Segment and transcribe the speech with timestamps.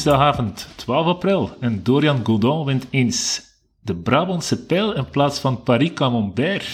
[0.00, 3.42] Dinsdagavond 12 april en Dorian Godon wint eens
[3.80, 6.66] de Brabantse pijl in plaats van Paris Camembert.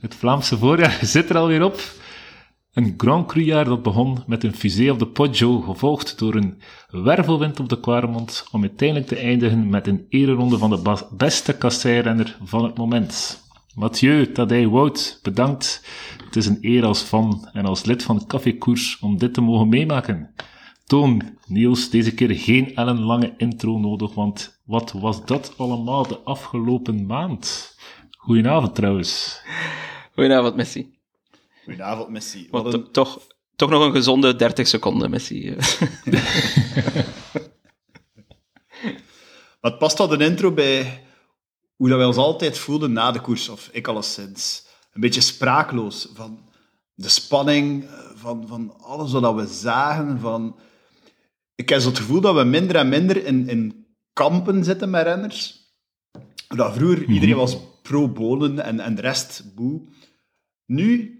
[0.00, 1.80] Het Vlaamse voorjaar zit er alweer op.
[2.72, 6.60] Een Grand Cru-jaar dat begon met een fusée op de Poggio, gevolgd door een
[6.90, 12.36] wervelwind op de Quaremont, om uiteindelijk te eindigen met een ereronde van de beste kasseirrenner
[12.44, 13.42] van het moment.
[13.74, 15.86] Mathieu, Tadej, Wout, bedankt.
[16.24, 19.40] Het is een eer als fan en als lid van Café Koers om dit te
[19.40, 20.30] mogen meemaken.
[20.86, 27.06] Toon, Niels, deze keer geen ellenlange intro nodig, want wat was dat allemaal de afgelopen
[27.06, 27.76] maand?
[28.18, 29.40] Goedenavond trouwens.
[30.14, 30.98] Goedenavond, Messi.
[31.64, 32.48] Goedenavond, Messi.
[32.50, 32.90] Wat een...
[32.90, 33.20] toch,
[33.56, 35.54] toch nog een gezonde 30 seconden, Messi.
[39.60, 41.04] Wat past dat een intro bij
[41.76, 44.66] hoe dat wij ons altijd voelden na de koers, of ik alleszins.
[44.92, 46.38] Een beetje spraakloos van
[46.94, 50.20] de spanning, eh, van, van alles wat we zagen.
[50.20, 50.56] Van...
[51.56, 55.02] Ik heb zo het gevoel dat we minder en minder in, in kampen zitten met
[55.02, 55.64] renners.
[56.48, 57.12] Dat vroeger mhm.
[57.12, 59.80] iedereen was pro-bolen en, en de rest boe.
[60.66, 61.16] Nu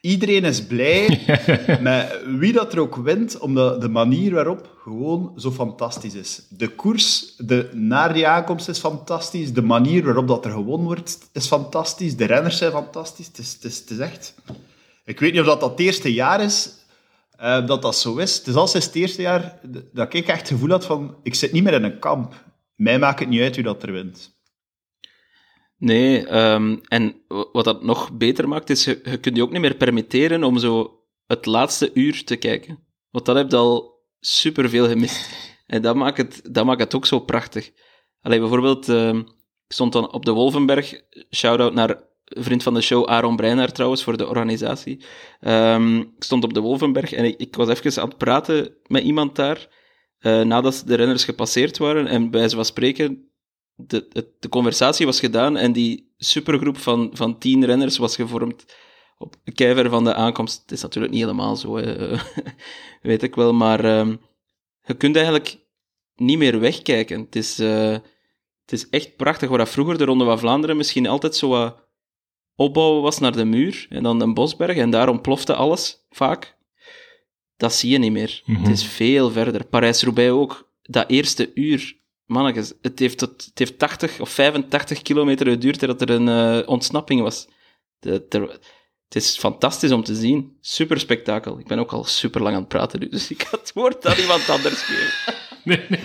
[0.00, 1.20] Iedereen is blij
[1.80, 6.46] met wie dat er ook wint, omdat de manier waarop gewoon zo fantastisch is.
[6.48, 9.52] De koers de, naar die aankomst is fantastisch.
[9.52, 12.16] De manier waarop dat er gewonnen wordt is fantastisch.
[12.16, 13.26] De renners zijn fantastisch.
[13.26, 14.34] Het is, het is, het is echt...
[15.04, 16.70] Ik weet niet of dat, dat het eerste jaar is
[17.42, 18.38] uh, dat dat zo is.
[18.38, 19.60] Het is al sinds het eerste jaar
[19.92, 21.16] dat ik echt het gevoel had van...
[21.22, 22.44] Ik zit niet meer in een kamp.
[22.74, 24.38] Mij maakt het niet uit wie dat er wint.
[25.76, 29.60] Nee, um, en wat dat nog beter maakt, is je, je kunt je ook niet
[29.60, 32.78] meer permitteren om zo het laatste uur te kijken.
[33.10, 35.28] Want dat heb je al superveel gemist.
[35.66, 37.70] En dat maakt het, dat maakt het ook zo prachtig.
[38.20, 43.08] Alleen bijvoorbeeld, uh, ik stond dan op de Wolvenberg, shout-out naar vriend van de show
[43.08, 44.96] Aaron Breinaar trouwens, voor de organisatie.
[46.16, 49.36] Ik stond op de Wolvenberg en ik, ik, was even aan het praten met iemand
[49.36, 49.68] daar,
[50.20, 52.06] uh, nadat de renners gepasseerd waren.
[52.06, 53.30] En bij ze van spreken
[53.74, 58.64] de, de, conversatie was gedaan en die supergroep van, van tien renners was gevormd
[59.18, 60.60] op keiver van de aankomst.
[60.60, 61.72] Het is natuurlijk niet helemaal zo,
[63.02, 64.14] weet ik wel, maar uh,
[64.82, 65.58] je kunt eigenlijk
[66.14, 67.20] niet meer wegkijken.
[67.20, 67.90] Het is, uh,
[68.60, 71.88] het is echt prachtig, waar vroeger de Ronde van Vlaanderen misschien altijd zo wat
[72.60, 76.56] opbouwen was naar de muur en dan een bosberg en daar ontplofte alles, vaak.
[77.56, 78.42] Dat zie je niet meer.
[78.44, 78.70] Het mhm.
[78.70, 79.64] is veel verder.
[79.64, 80.70] Parijs-Roubaix ook.
[80.82, 86.00] Dat eerste uur mannetjes, het heeft, tot, het heeft 80 of 85 kilometer geduurd dat
[86.00, 87.48] er een uh, ontsnapping was.
[87.98, 88.26] De,
[89.04, 90.56] het is fantastisch om te zien.
[90.60, 91.58] Super spektakel.
[91.58, 94.18] Ik ben ook al super lang aan het praten, dus ik had het woord aan
[94.18, 95.34] iemand anders geven.
[95.64, 96.00] Nee, nee.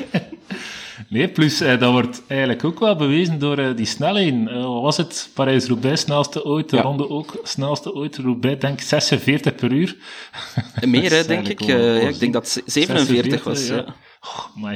[1.09, 4.33] Nee, plus uh, dat wordt eigenlijk ook wel bewezen door uh, die snelheid.
[4.33, 9.71] Uh, was het Parijs-Roubaix snelste ooit, de ronde ook snelste ooit, Roubaix denk 46 per
[9.71, 9.95] uur.
[10.81, 11.61] Meer, hè, denk ik.
[11.61, 13.67] ja, ik denk dat 47 was.
[13.67, 13.85] Ja.
[14.61, 14.71] Oh,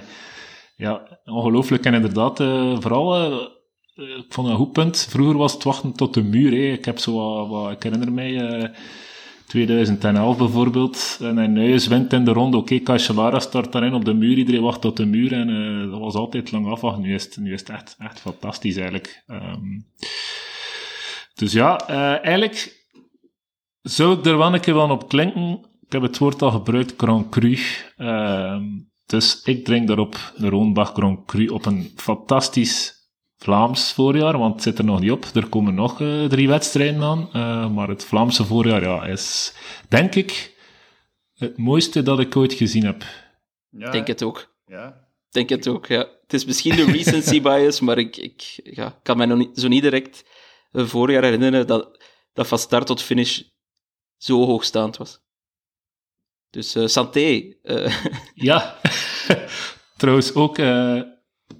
[0.76, 1.86] ja, ongelooflijk.
[1.86, 3.34] En inderdaad, uh, vooral,
[3.96, 5.08] ik vond een goed punt.
[5.10, 6.52] Vroeger was het wachten tot de muur.
[6.52, 6.74] Hè.
[6.74, 8.34] Ik heb zo wat, wat ik herinner mij,
[9.50, 11.18] 2011 bijvoorbeeld.
[11.22, 12.58] En hij Nuyes wint in de ronde.
[12.58, 14.38] Oké, okay, start daarin op de muur.
[14.38, 15.34] Iedereen wacht tot de muur.
[15.34, 17.02] En uh, dat was altijd lang afwachten.
[17.02, 19.24] Nu is het, nu is het echt, echt fantastisch eigenlijk.
[19.28, 19.86] Um,
[21.34, 21.88] dus ja,
[22.22, 22.86] eigenlijk
[23.82, 25.60] zou ik er wel een keer wel op klinken.
[25.86, 27.58] Ik heb het woord al gebruikt, Grand Cru.
[27.98, 28.62] Uh,
[29.06, 32.99] dus ik drink daarop de Roonbach Grand Cru op een fantastisch
[33.40, 35.26] Vlaams voorjaar, want het zit er nog niet op.
[35.34, 37.30] Er komen nog uh, drie wedstrijden aan.
[37.34, 39.54] Uh, maar het Vlaamse voorjaar ja, is,
[39.88, 40.56] denk ik,
[41.36, 43.04] het mooiste dat ik ooit gezien heb.
[43.70, 44.56] Ja, denk het ook.
[44.66, 45.08] Ja.
[45.30, 45.98] Denk het ook, ja.
[46.22, 49.68] Het is misschien de recency bias, maar ik, ik ja, kan mij nog niet, zo
[49.68, 50.26] niet direct
[50.72, 53.42] een voorjaar herinneren dat, dat van start tot finish
[54.18, 55.20] zo hoogstaand was.
[56.50, 57.56] Dus uh, santé.
[57.64, 58.04] Uh.
[58.34, 58.80] Ja,
[59.98, 61.02] trouwens ook, uh,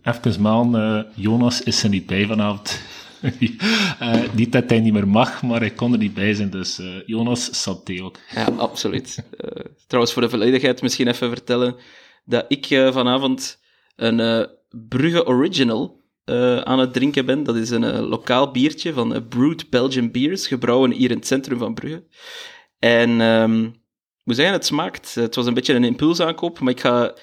[0.04, 2.82] even maan, Jonas is er niet bij vanavond.
[4.36, 7.62] niet dat hij niet meer mag, maar hij kon er niet bij zijn, dus Jonas
[7.62, 8.18] santé ook.
[8.36, 9.24] Ja, absoluut.
[9.88, 11.76] trouwens, voor de volledigheid misschien even vertellen
[12.26, 13.60] dat ik vanavond
[13.96, 16.04] een Brugge Original
[16.64, 17.44] aan het drinken ben.
[17.44, 21.74] Dat is een lokaal biertje van Brewed Belgian Beers, gebrouwen hier in het centrum van
[21.74, 22.04] Brugge.
[22.80, 23.22] En...
[23.22, 23.80] Um,
[24.30, 25.16] moet zeggen, het smaakt.
[25.16, 27.16] Het was een beetje een impulsaankoop, maar ik ga,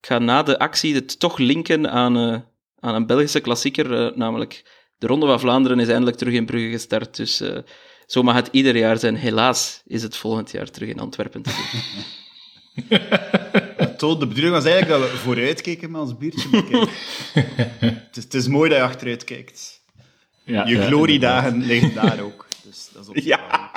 [0.00, 2.38] ik ga na de actie het toch linken aan, uh,
[2.78, 4.62] aan een Belgische klassieker, uh, namelijk
[4.98, 7.16] de Ronde van Vlaanderen is eindelijk terug in Brugge gestart.
[7.16, 7.58] Dus uh,
[8.06, 9.16] zo mag het ieder jaar zijn.
[9.16, 11.82] Helaas is het volgend jaar terug in Antwerpen te zien.
[14.18, 16.48] de bedoeling was eigenlijk dat we vooruit keken met ons biertje.
[17.80, 19.82] het, is, het, is, mooi dat je achteruit kijkt.
[20.44, 22.46] Ja, je gloriedagen liggen daar ook.
[22.62, 23.70] Dus dat is op ja.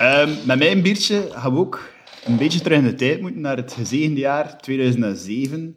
[0.00, 1.89] Um, met mijn biertje gaan we ook
[2.24, 5.76] een beetje terug in de tijd moeten, naar het gezegende jaar 2007.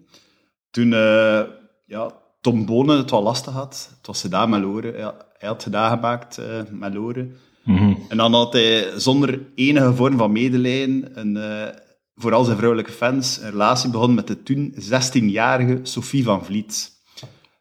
[0.72, 1.42] Toen eh,
[1.86, 2.12] ja,
[2.42, 3.90] Tom Bonen het wel lastig had.
[3.98, 4.98] Het was gedaan met Loren.
[4.98, 7.36] Ja, hij had gedaan gemaakt uh, met Loren.
[7.63, 7.94] Mhm.
[8.10, 11.68] En dan had hij zonder enige vorm van medelijden, een, uh,
[12.16, 16.92] vooral zijn vrouwelijke fans, een relatie begonnen met de toen 16-jarige Sophie van Vliet.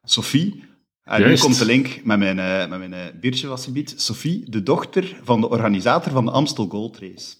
[0.04, 0.64] Sophie,
[1.04, 4.00] en nu komt de link met mijn, uh, met mijn uh, biertje wat ze biedt.
[4.00, 7.34] Sophie, de dochter van de organisator van de Amstel Gold Race.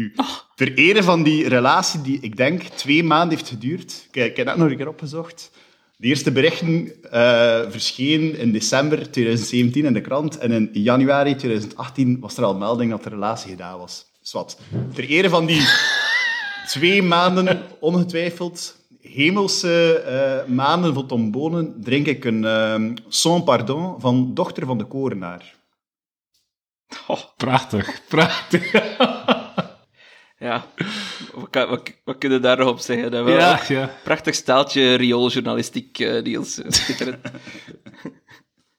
[0.00, 0.12] Nu,
[0.54, 4.08] ter ere van die relatie die, ik denk, twee maanden heeft geduurd.
[4.10, 5.50] Kijk, ik heb dat nog een keer opgezocht.
[5.96, 10.38] De eerste berichten uh, verschenen in december 2017 in de krant.
[10.38, 14.06] En in januari 2018 was er al melding dat de relatie gedaan was.
[14.20, 14.58] Zwat.
[14.94, 15.68] Ter ere van die
[16.66, 20.04] twee maanden, ongetwijfeld, hemelse
[20.48, 25.54] uh, maanden van Tom drink ik een uh, Sans Pardon van Dochter van de Korenaar.
[27.06, 28.72] Oh, prachtig, prachtig.
[30.40, 30.66] ja,
[31.34, 33.10] wat, kan, wat, wat kun je daar nog op zeggen?
[33.10, 33.90] Dat wel ja, ja.
[34.04, 36.60] Prachtig staaltje riooljournalistiek, uh, Niels.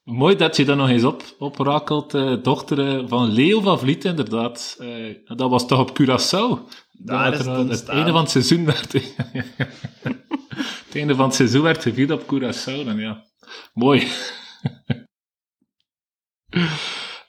[0.02, 2.14] Mooi dat je dat nog eens op, oprakelt.
[2.14, 4.76] Uh, dochter van Leo van Vliet, inderdaad.
[4.80, 6.74] Uh, dat was toch op Curaçao?
[6.92, 8.92] Daar is het, het, het einde van het seizoen werd...
[10.86, 12.84] het einde van het seizoen werd gevierd op Curaçao.
[12.84, 13.24] Dan, ja.
[13.72, 14.08] Mooi.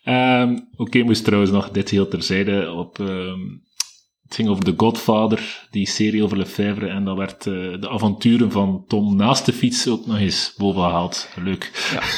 [0.04, 2.98] um, Oké, okay, moest trouwens nog dit heel terzijde op...
[2.98, 3.64] Um,
[4.24, 8.52] het ging over The Godfather, die serie over Lefebvre, en dan werd uh, de avonturen
[8.52, 11.30] van Tom naast de fiets ook nog eens boven gehaald.
[11.36, 11.90] Leuk.
[11.94, 12.04] Ja.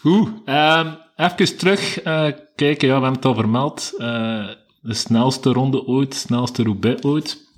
[0.00, 3.92] Goed, um, even terug uh, kijken, ja, we hebben het al vermeld.
[3.98, 4.48] Uh,
[4.80, 7.50] de snelste ronde ooit, snelste Roubaix ooit.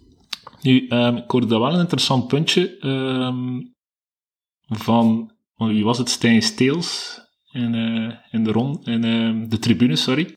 [0.61, 3.75] Nu, um, ik hoorde dat wel een interessant puntje um,
[4.67, 7.21] van, wie was het, Stijn Steels
[7.53, 7.75] in,
[8.31, 9.01] in de rond, in
[9.49, 10.37] de tribune, sorry.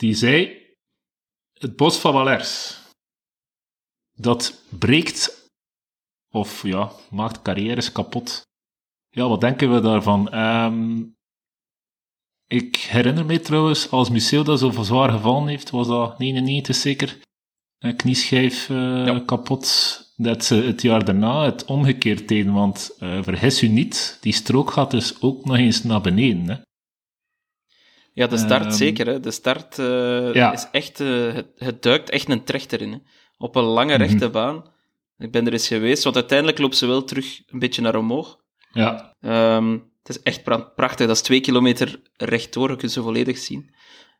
[0.00, 0.66] Die zei,
[1.52, 2.78] het bos van Valers,
[4.16, 5.48] dat breekt,
[6.30, 8.42] of ja, maakt carrières kapot.
[9.08, 10.34] Ja, wat denken we daarvan?
[10.34, 11.16] Um,
[12.46, 17.20] ik herinner me trouwens, als Museo dat zo zwaar gevallen heeft, was dat 99 zeker,
[17.78, 19.20] een knieschijf uh, ja.
[19.20, 19.98] kapot.
[20.16, 24.70] Dat ze het jaar daarna het omgekeerd deden, want uh, vergis u niet, die strook
[24.70, 26.48] gaat dus ook nog eens naar beneden.
[26.48, 26.56] Hè?
[28.20, 29.06] Ja, de start um, zeker.
[29.06, 29.20] Hè.
[29.20, 30.52] De start uh, ja.
[30.52, 32.92] is echt, het, het, duikt echt een trechter in.
[32.92, 32.98] Hè.
[33.38, 34.32] Op een lange rechte mm -hmm.
[34.32, 34.64] baan.
[35.18, 38.38] Ik ben er eens geweest, want uiteindelijk loopt ze wel terug een beetje naar omhoog.
[38.72, 39.16] Ja.
[39.56, 41.06] Um, het is echt pra prachtig.
[41.06, 43.74] Dat is twee kilometer rechtdoor, je kunt ze volledig zien.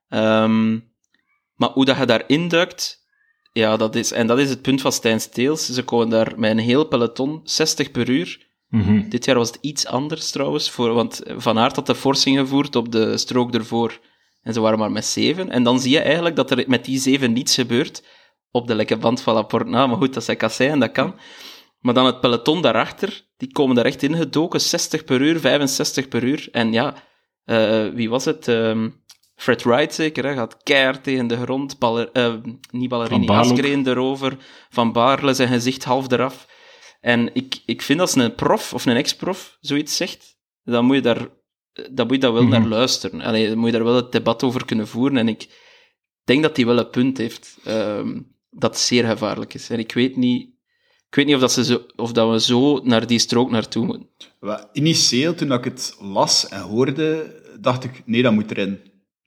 [0.09, 0.93] Um,
[1.55, 3.07] maar hoe dat je daarin duikt,
[3.53, 5.67] ja, dat is, en dat is het punt van Stijn Steels.
[5.67, 8.49] Ze komen daar met een heel peloton, 60 per uur.
[8.71, 9.09] Mm -hmm.
[9.09, 12.77] Dit jaar was het iets anders trouwens, voor, want Van Aert had de forsing gevoerd
[12.77, 13.99] op de strook ervoor.
[14.43, 15.51] En ze waren maar met zeven.
[15.51, 18.03] En dan zie je eigenlijk dat er met die zeven niets gebeurt
[18.51, 19.71] op de lekke band van Laporte.
[19.71, 21.15] Nou, maar goed, dat is kassei en dat kan.
[21.81, 26.09] Maar dan het peloton daarachter, die komen daar echt in gedoken, 60 per uur, 65
[26.09, 26.49] per uur.
[26.53, 26.95] En ja,
[27.45, 28.47] uh, wie was het?
[28.47, 29.03] Um,
[29.35, 31.79] Fred Wright zeker, hè, gaat keihard tegen de grond.
[31.79, 32.35] Baller, uh,
[32.71, 34.37] niet Ballerini, Asgreen erover.
[34.71, 36.47] Van Baarle zijn gezicht half eraf.
[37.01, 41.03] En ik, ik vind als een prof of een ex-prof zoiets zegt, dan moet je
[41.03, 41.29] daar,
[41.91, 42.61] dan moet je daar wel mm -hmm.
[42.61, 43.21] naar luisteren.
[43.21, 45.17] Allee, dan moet je daar wel het debat over kunnen voeren.
[45.17, 45.49] En ik
[46.25, 49.71] denk dat hij wel een punt heeft um, dat zeer gevaarlijk is.
[49.71, 50.51] En ik weet niet
[51.11, 53.87] ik weet niet of, dat ze zo, of dat we zo naar die strook naartoe
[53.87, 54.09] moeten.
[54.73, 58.81] Initieel, toen ik het las en hoorde, dacht ik, nee, dat moet erin.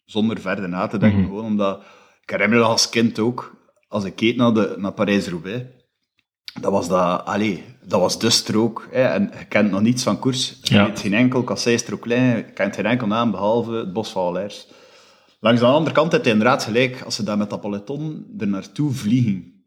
[0.05, 1.19] Zonder verder na te denken.
[1.19, 1.33] Mm -hmm.
[1.33, 1.83] Gewoon omdat,
[2.21, 3.55] ik herinner me als kind ook,
[3.87, 5.63] als ik keek naar, de, naar Parijs-Roubaix,
[6.62, 8.88] dat was, dat, allez, dat was de strook.
[8.91, 10.57] Hè, en je kent nog niets van koers.
[10.62, 10.91] Je ja.
[10.95, 14.50] geen enkel kassei-strooklein, je kent geen enkel naam, behalve het Bos van.
[15.39, 18.48] Langs de andere kant heb je inderdaad gelijk, als ze daar met dat peloton er
[18.48, 19.65] naartoe vliegen,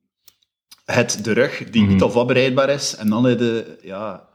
[0.85, 1.93] het de rug, die Mhm.
[1.93, 4.29] niet al voorbereidbaar is, en dan heb je ja,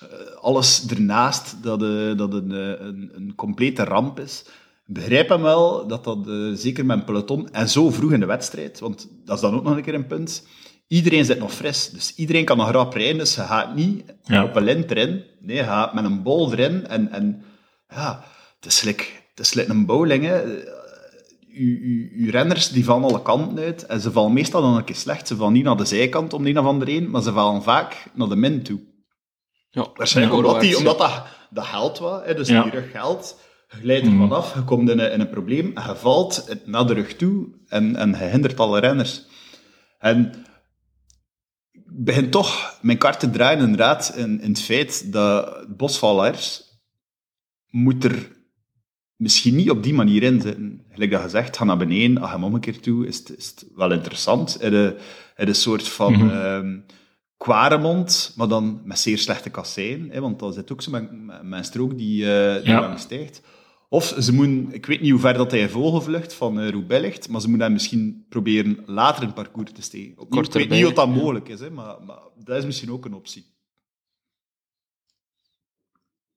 [0.00, 0.08] eh,
[0.40, 4.44] alles ernaast, dat, eh, dat een, eh, een, een complete ramp is.
[4.86, 6.18] Begrijp hem wel, dat dat
[6.54, 9.62] zeker met een peloton, en zo vroeg in de wedstrijd, want dat is dan ook
[9.62, 10.46] nog een keer een punt,
[10.96, 14.44] iedereen zit nog fris, dus iedereen kan nog rap rijden, dus je gaat niet Ja.
[14.44, 17.44] op een lint erin, nee, je gaat met een bol erin, en, en
[17.88, 18.24] ja,
[18.56, 20.42] het is like, het is like een bowling, hè
[21.54, 23.86] uw, uw, uw renners die vallen alle kanten uit.
[23.86, 25.28] En ze vallen meestal dan een keer slecht.
[25.28, 27.62] Ze vallen niet naar de zijkant om de een of andere reden, maar ze vallen
[27.62, 28.80] vaak naar de min toe.
[29.70, 32.20] Ja, Waarschijnlijk omdat, die, omdat dat, dat geld was.
[32.24, 32.62] Hè, dus Ja.
[32.62, 33.40] die rug geld.
[33.68, 34.20] Je glijdt er Mhm.
[34.28, 37.46] vanaf, je komt in een, in een probleem, en je valt naar de rug toe
[37.68, 39.22] en, en je hindert alle renners.
[39.98, 40.32] En
[41.94, 46.62] begin toch mijn kaart te draaien inderdaad in, in het feit dat Bosvallers
[47.68, 48.28] moet er
[49.16, 50.84] misschien niet op die manier in zitten.
[50.90, 53.46] Gelijk dat gezegd, ga naar beneden, ga hem om een keer toe, is het, is
[53.46, 54.56] het wel interessant.
[54.60, 54.72] Het
[55.36, 56.84] is een soort van mm -hmm.
[57.46, 61.08] Maar dan met zeer slechte kasseien, hè, want dat zit ook zo met,
[61.42, 62.80] met, een strook die, uh, die ja.
[62.80, 63.42] lang stijgt.
[63.92, 67.28] Of ze moeten, ik weet niet hoe ver dat hij vogelvlucht van uh, Roubaix ligt,
[67.28, 70.18] maar ze moeten hem misschien proberen later in het parcours te steken.
[70.18, 73.04] Opnieuw, ik weet niet of dat mogelijk is, hè, maar, maar dat is misschien ook
[73.04, 73.44] een optie.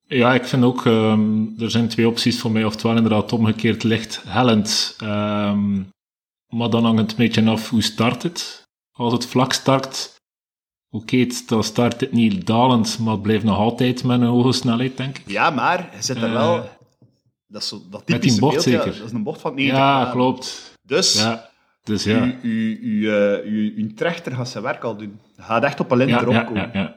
[0.01, 2.63] Ja, ik vind ook, um, er zijn twee opties voor mij.
[2.63, 5.89] Oftewel inderdaad omgekeerd licht hellend, um,
[6.47, 8.63] maar dan hangt het een beetje af hoe start het.
[8.91, 10.15] Als het vlak start,
[10.89, 14.51] oké, okay, dan start het niet dalend, maar het blijft nog altijd met een hoge
[14.51, 15.29] snelheid, denk ik.
[15.29, 16.57] Ja, maar je zit er wel...
[16.57, 16.63] Uh,
[17.47, 18.93] dat is zo, dat met die bocht beeld, zeker.
[18.93, 20.73] Ja, dat is een bocht van 90 Ja, klopt.
[20.81, 21.49] Dus, ja,
[21.83, 22.25] dus ja.
[22.25, 25.19] U, u, u, uh, u, uw trechter gaat zijn werk al doen.
[25.35, 26.69] Hij gaat echt op een lint ja, erop ja, komen.
[26.73, 26.95] Ja, ja.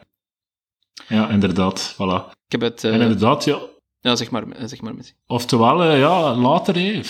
[1.09, 1.95] ja, inderdaad.
[1.95, 2.31] Voilà.
[2.47, 2.85] Ik heb het...
[2.85, 3.59] Uh, en inderdaad, ja...
[4.01, 4.95] Ja, zeg maar, zeg maar.
[5.27, 7.01] Oftewel, uh, ja, later he,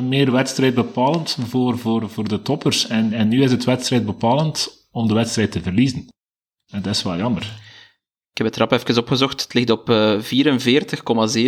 [0.00, 2.86] meer wedstrijd bepalend voor, voor, voor de toppers.
[2.86, 6.08] En, en nu is het wedstrijd bepalend om de wedstrijd te verliezen.
[6.72, 7.60] En dat is wel jammer.
[8.32, 9.42] Ik heb het rap even opgezocht.
[9.42, 10.20] Het ligt op uh,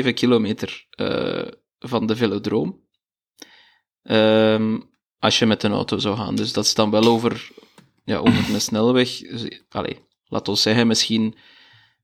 [0.05, 1.49] 44,7 kilometer uh,
[1.79, 2.83] van de velodroom.
[4.03, 6.35] Um, als je met een auto zou gaan.
[6.35, 7.51] Dus dat is dan wel over,
[8.05, 9.21] ja, over een snelweg.
[9.69, 11.35] Allee, laat ons zeggen, misschien,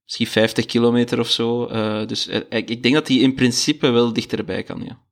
[0.04, 1.70] misschien 50 kilometer of zo.
[1.70, 5.02] Uh, dus ik, ik denk dat die in principe wel dichterbij kan, ja.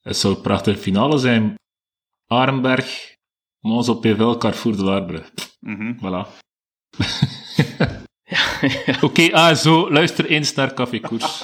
[0.00, 1.54] Het zou een prachtige finale zijn.
[2.26, 3.16] Arenberg,
[3.60, 5.24] Mons op PVL, Carrefour de Larbre.
[5.60, 5.98] Mm -hmm.
[5.98, 6.28] Voilà.
[8.88, 11.42] Oké, okay, ah, zo, luister eens naar Café Koers.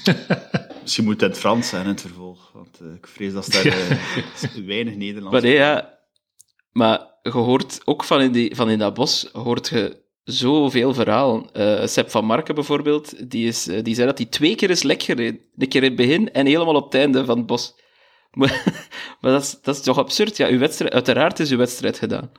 [0.82, 3.52] Misschien moet het in het Frans zijn in het vervolg, want uh, ik vrees dat
[3.52, 5.98] daar uh, weinig Nederlands maar nee, ja.
[6.72, 11.46] Maar je hoort ook van in, die, van in dat bos, hoort je zoveel verhalen.
[11.52, 15.02] Uh, Sepp van Marken bijvoorbeeld, die, is, die zei dat hij twee keer is lek
[15.02, 15.40] gereden.
[15.56, 17.74] Een keer in het begin en helemaal op het einde van het bos.
[18.36, 18.62] Maar,
[19.20, 20.36] maar dat, is, dat is toch absurd?
[20.36, 22.30] Ja, uw wedstrijd, uiteraard is uw wedstrijd gedaan.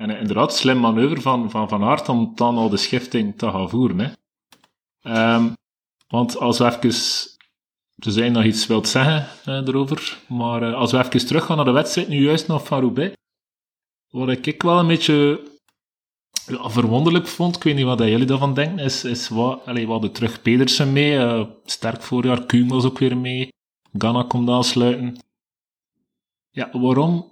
[0.00, 3.70] En inderdaad, slim manoeuvre van Van, van Aert om dan al de schifting te gaan
[3.70, 3.98] voeren.
[3.98, 5.34] Hè.
[5.34, 5.52] Um,
[6.08, 6.92] want als we even...
[7.96, 11.64] Ze zijn nog iets wilt zeggen eh, erover, maar uh, als we even teruggaan naar
[11.64, 13.16] de wedstrijd, nu juist nog van Roubaix,
[14.10, 15.48] wat ik wel een beetje
[16.46, 19.90] ja, verwonderlijk vond, ik weet niet wat jullie daarvan denken, is, is wat, allez, we
[19.90, 23.48] hadden terug Pedersen mee, uh, sterk voorjaar, Kuhn was ook weer mee,
[23.98, 25.16] Ganna komt aansluiten.
[26.50, 27.30] Ja, waarom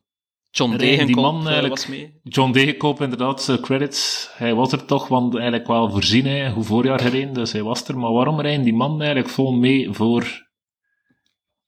[0.58, 2.20] John Degenkolb uh, was mee.
[2.22, 2.58] John
[3.02, 4.30] inderdaad, uh, credits.
[4.32, 7.88] Hij was er toch, want eigenlijk wel voorzien, hè, hoe voorjaar gereden, dus hij was
[7.88, 7.98] er.
[7.98, 10.46] Maar waarom rijden die man eigenlijk vol mee voor...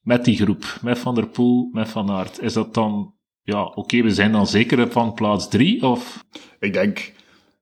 [0.00, 2.40] Met die groep, met Van der Poel, met Van Aert.
[2.40, 3.14] Is dat dan...
[3.42, 6.24] Ja, oké, okay, we zijn dan zeker van plaats drie, of...
[6.58, 7.12] Ik denk...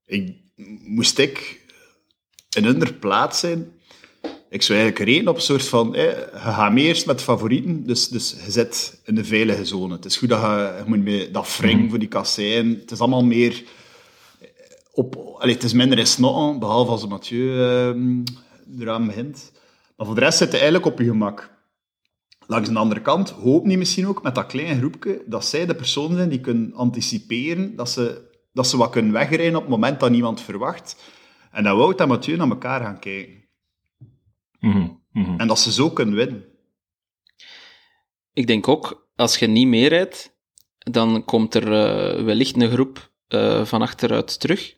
[0.07, 0.37] Ik,
[0.85, 1.67] moest ik
[2.57, 3.73] in hun plaats zijn,
[4.51, 8.09] ik zou eigenlijk reden op een soort van, eh, je gaat eerst met favorieten, dus,
[8.09, 9.95] dus je zit in de veilige zone.
[9.95, 11.91] Het is goed dat je, je moet mee, dat wring mm.
[11.91, 13.63] voor die kasseien, het is allemaal meer
[14.99, 19.53] op, allez, het is minder in snotten, behalve als Mathieu uh, eraan begint.
[19.97, 21.51] Maar voor de rest zit je eigenlijk op je gemak.
[22.47, 25.75] Langs de andere kant hoop niet misschien ook met dat kleine groepje dat zij de
[25.75, 30.01] personen zijn die kunnen anticiperen, dat ze, dat ze wat kunnen wegrijden op het moment
[30.01, 30.97] dat niemand verwacht.
[31.51, 33.38] En dat Wout en Mathieu naar elkaar gaan kijken.
[34.61, 35.41] Mm -hmm.
[35.41, 36.45] En dat ze zo kunnen winnen.
[38.33, 40.37] Ik denk ook, als je niet meerijdt,
[40.79, 44.77] dan komt er uh, wellicht een groep uh, van achteruit terug,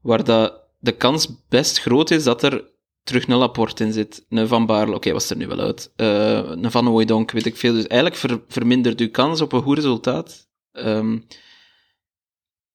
[0.00, 2.70] waar dat de kans best groot is dat er
[3.02, 4.26] terug een Laporte in zit.
[4.28, 5.92] Een Van Baarle, oké, okay, was er nu wel uit.
[5.96, 7.72] Uh, een Van Hooijdonk, weet ik veel.
[7.72, 10.48] Dus eigenlijk ver, vermindert uw kans op een goed resultaat.
[10.72, 11.26] Um,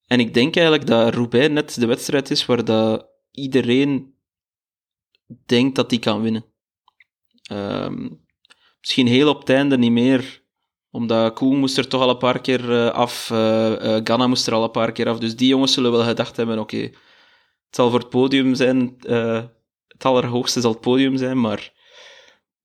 [0.07, 4.13] en ik denk eigenlijk dat Roubaix net de wedstrijd is waar dat iedereen
[5.45, 6.45] denkt dat hij kan winnen.
[7.51, 8.25] Um,
[8.79, 10.43] misschien heel op het einde niet meer,
[10.91, 14.47] omdat Koen moest er toch al een paar keer uh, af, uh, uh, Ganna moest
[14.47, 16.87] er al een paar keer af, dus die jongens zullen wel gedacht hebben, oké, okay,
[17.65, 18.95] het zal voor het podium zijn,
[19.87, 21.73] het allerhoogste zal het podium zijn, maar,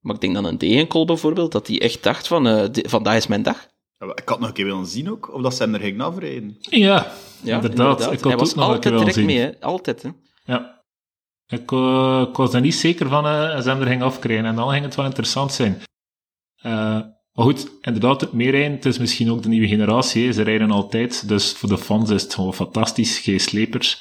[0.01, 3.43] maar ik denk dan een Degenkol bijvoorbeeld, dat hij echt dacht van, vandaag is mijn
[3.43, 3.69] dag.
[4.15, 6.57] Ik had nog een keer willen zien ook, of dat ze hem er ging afrijden.
[6.61, 7.71] Ja, ja inderdaad.
[7.71, 8.13] inderdaad.
[8.13, 9.61] Ik had Hij was nog altijd direct mee, hè?
[9.61, 10.03] altijd.
[10.03, 10.11] Hè?
[10.45, 10.76] Ja.
[11.47, 14.45] Ik, uh, ik was er niet zeker van uh, als hem er ging afkrijgen.
[14.45, 15.83] En dan ging het wel interessant zijn.
[16.63, 16.73] Uh,
[17.33, 20.33] maar goed, inderdaad, het meerijden, het is misschien ook de nieuwe generatie.
[20.33, 23.19] Ze rijden altijd, dus voor de fans is het gewoon fantastisch.
[23.19, 23.99] Geen slepers.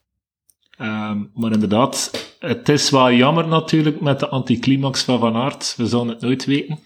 [0.79, 5.73] Um, maar inderdaad, het is wel jammer natuurlijk met de anticlimax van Van Aert.
[5.77, 6.79] We zullen het nooit weten.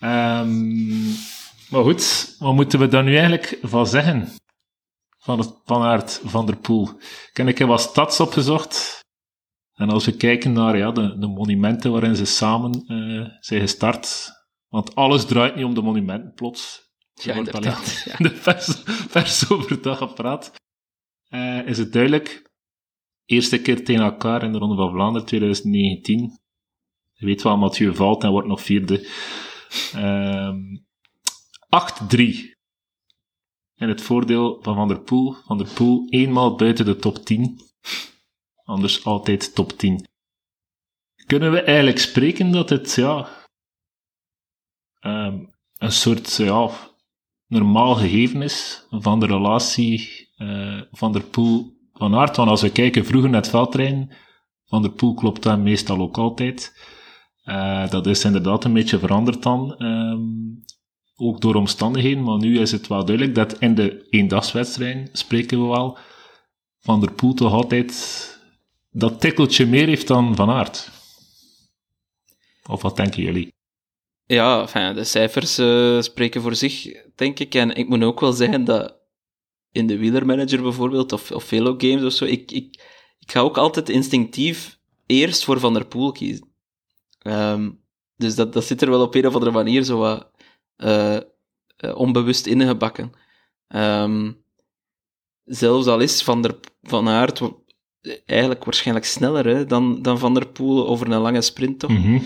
[0.00, 1.14] Um,
[1.68, 4.28] maar goed, wat moeten we daar nu eigenlijk van zeggen?
[5.18, 6.90] Van, het, van Aert, Van der Poel.
[7.32, 9.04] Ik heb wat stats opgezocht.
[9.80, 14.30] En als we kijken naar ja, de, de monumenten waarin ze samen uh, zijn gestart,
[14.68, 16.90] want alles draait niet om de monumenten plots.
[17.14, 18.02] Ja, inderdaad.
[18.04, 18.16] Ja.
[18.16, 18.30] De
[19.08, 20.52] vers, overdag gepraat.
[21.28, 22.50] Uh, is het duidelijk.
[23.24, 26.38] Eerste keer tegen elkaar in de Ronde van Vlaanderen 2019.
[27.12, 29.08] Je weet wel, Mathieu valt en wordt nog vierde.
[29.96, 30.86] Um,
[32.16, 32.18] 8-3.
[33.74, 35.32] En het voordeel van Van der Poel.
[35.46, 37.60] Van der Poel eenmaal buiten de top 10.
[38.70, 40.08] Anders altijd top 10.
[41.26, 43.28] Kunnen we eigenlijk spreken dat het, ja,
[45.00, 46.70] um, een soort, ja,
[47.46, 52.36] normaal gegeven is van de relatie uh, Van der Poel van Aert?
[52.36, 54.12] Want als we kijken vroeger naar het veldtrein,
[54.64, 56.88] Van der Poel klopt dan meestal ook altijd.
[57.44, 59.82] Uh, dat is inderdaad een beetje veranderd dan.
[59.82, 60.64] Um,
[61.16, 65.68] ook door omstandigheden, maar nu is het wel duidelijk dat in de eendagswedstrijd spreken we
[65.68, 65.98] wel
[66.78, 68.38] Van der Poel toch altijd
[68.90, 70.90] dat tikkeltje meer heeft dan Van Aert.
[72.66, 73.52] Of wat denken jullie?
[74.26, 77.54] Ja, enfin, de cijfers uh, spreken voor zich, denk ik.
[77.54, 78.98] En ik moet ook wel zeggen dat
[79.72, 82.82] in de wielermanager bijvoorbeeld, of, of Velo Games of zo, ik, ik,
[83.18, 86.52] ik ga ook altijd instinctief eerst voor Van der Poel kiezen.
[87.22, 87.80] Um,
[88.16, 90.30] dus dat, dat zit er wel op een of andere manier zo wat
[90.76, 91.16] uh,
[91.84, 93.12] uh, onbewust ingebakken.
[93.68, 94.44] Um,
[95.44, 97.40] zelfs al is Van, der, van Aert
[98.26, 101.90] eigenlijk waarschijnlijk sneller hè, dan, dan Van der Poel over een lange sprint, toch?
[101.90, 102.22] Mm -hmm.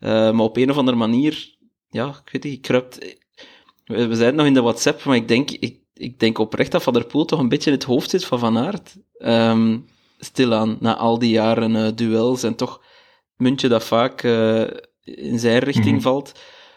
[0.00, 1.56] uh, maar op een of andere manier,
[1.90, 3.16] ja, ik weet niet, kruipt...
[3.84, 6.82] We, we zeiden nog in de WhatsApp, maar ik denk, ik, ik denk oprecht dat
[6.82, 8.96] Van der Poel toch een beetje in het hoofd zit van Van Aert.
[9.18, 9.86] Um,
[10.18, 12.82] stilaan, na al die jaren uh, duels en toch
[13.36, 14.66] muntje dat vaak uh,
[15.04, 16.00] in zijn richting mm -hmm.
[16.00, 16.32] valt.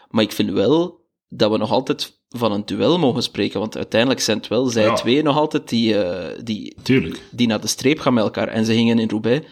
[0.08, 4.20] Maar ik vind wel dat we nog altijd van een duel mogen spreken, want uiteindelijk
[4.20, 4.94] zijn het wel zij ja.
[4.94, 7.22] twee nog altijd die, uh, die, Tuurlijk.
[7.30, 8.48] die naar de streep gaan met elkaar.
[8.48, 9.46] En ze gingen in Roubaix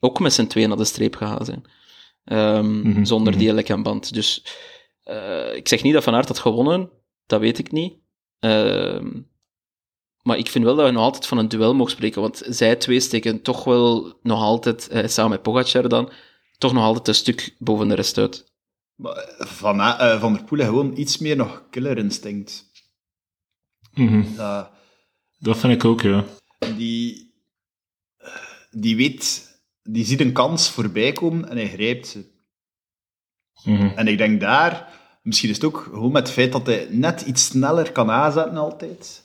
[0.00, 1.64] ook met z'n twee naar de streep gegaan zijn.
[2.24, 3.04] Um, mm -hmm.
[3.04, 4.14] Zonder die mm band.
[4.14, 4.44] Dus
[5.04, 6.90] uh, ik zeg niet dat Van Aert had gewonnen,
[7.26, 7.94] dat weet ik niet.
[8.40, 9.00] Uh,
[10.22, 12.76] maar ik vind wel dat we nog altijd van een duel mogen spreken, want zij
[12.76, 16.10] twee steken toch wel nog altijd, uh, samen met Pogacar dan,
[16.58, 18.47] toch nog altijd een stuk boven de rest uit.
[19.38, 22.64] Van, uh, van der Poel gewoon iets meer nog killer instinct.
[23.94, 24.36] Mm -hmm.
[24.36, 24.70] dat,
[25.38, 26.24] dat vind ik ook, ja.
[26.76, 27.34] Die,
[28.70, 29.48] die weet,
[29.82, 32.36] die ziet een kans voorbij komen en hij grijpt ze.
[33.64, 33.92] Mm -hmm.
[33.96, 34.88] En ik denk daar,
[35.22, 38.56] misschien is het ook gewoon met het feit dat hij net iets sneller kan aanzetten
[38.56, 39.24] altijd.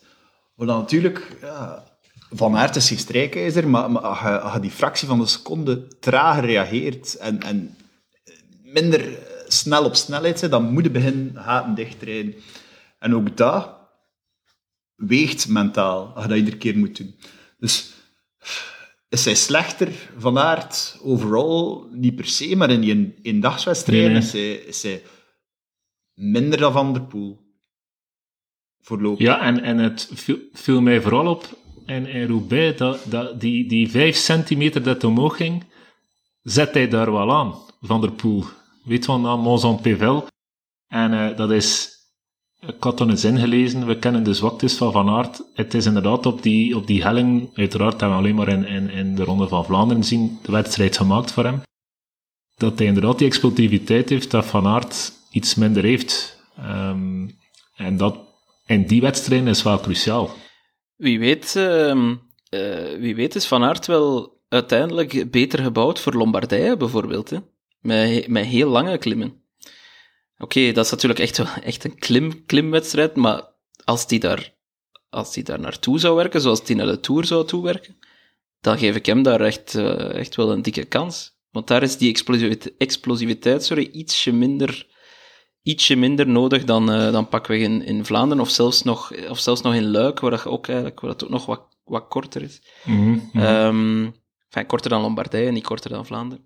[0.56, 1.84] Maar dan natuurlijk, ja,
[2.30, 5.26] Van Aert is geen strijkijzer, maar, maar als, je, als je die fractie van de
[5.26, 7.78] seconde trager reageert en, en
[8.64, 12.36] minder snel op snelheid zijn, dan moet je beginnen haten dichtrijden.
[13.00, 13.70] En ook dat
[14.96, 17.16] weegt mentaal, als je dat iedere keer moet doen.
[17.58, 17.94] Dus
[19.10, 21.88] is hij slechter van aard overal?
[21.92, 24.66] Niet per se, maar in die eendagswedstrijden nee, nee.
[24.66, 25.04] is, hij
[26.14, 27.42] minder dan Van der Poel.
[28.82, 29.26] Voorlopig.
[29.26, 33.68] Ja, en, en het viel, viel mij vooral op in, in Roubaix, dat, dat die,
[33.68, 35.64] die vijf centimeter dat omhoog ging,
[36.42, 38.46] zet hij daar wel aan, Van der Poel
[38.84, 40.28] weet van naam Mons Pevel.
[40.88, 41.90] En uh, dat is,
[42.68, 45.44] ik had toen eens ingelezen, we kennen de zwaktes van Van Aert.
[45.54, 48.90] Het is inderdaad op die, op die helling, uiteraard hebben we alleen maar in, in,
[48.90, 51.62] in de Ronde van Vlaanderen zien, de wedstrijd gemaakt voor hem.
[52.56, 56.42] Dat hij inderdaad die explosiviteit heeft dat Van Aert iets minder heeft.
[56.60, 57.38] Um,
[57.76, 58.18] en dat
[58.66, 60.30] in die wedstrijd is wel cruciaal.
[60.96, 61.96] Wie weet, uh,
[62.50, 67.30] uh, wie weet is Van Aert wel uiteindelijk beter gebouwd voor Lombardije bijvoorbeeld.
[67.30, 67.38] Hè?
[67.84, 69.44] Met, met heel lange klimmen.
[70.38, 73.42] Oké, okay, dat is natuurlijk echt, echt een klim, klimwedstrijd, maar
[73.84, 74.54] als die, daar,
[75.10, 77.98] als die daar naartoe zou werken, zoals die naar de Tour zou toewerken,
[78.62, 81.32] dan geef ik hem daar echt, uh, echt wel een dikke kans.
[81.52, 84.88] Want daar is die explosiviteit, explosiviteit sorry, ietsje minder,
[85.62, 89.62] ietsje minder nodig dan, uh, dan pakweg in, in Vlaanderen, of zelfs, nog, of zelfs
[89.62, 92.62] nog in Luik, waar dat ook eigenlijk waar dat ook nog wat, wat korter is.
[92.84, 93.42] Mm -hmm.
[93.42, 94.16] um,
[94.50, 96.44] enfin, korter dan Lombardije, niet korter dan Vlaanderen.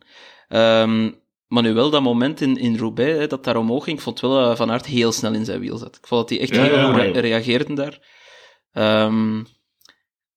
[0.50, 4.04] Um, maar nu wel dat moment in, in Roubaix, hè, dat daar omhoog ging, ik
[4.04, 5.96] vond wel dat Van Aert heel snel in zijn wiel zat.
[5.96, 8.00] Ik vond dat hij echt ja, heel ja, goed re reageerde daar.
[9.06, 9.48] Um,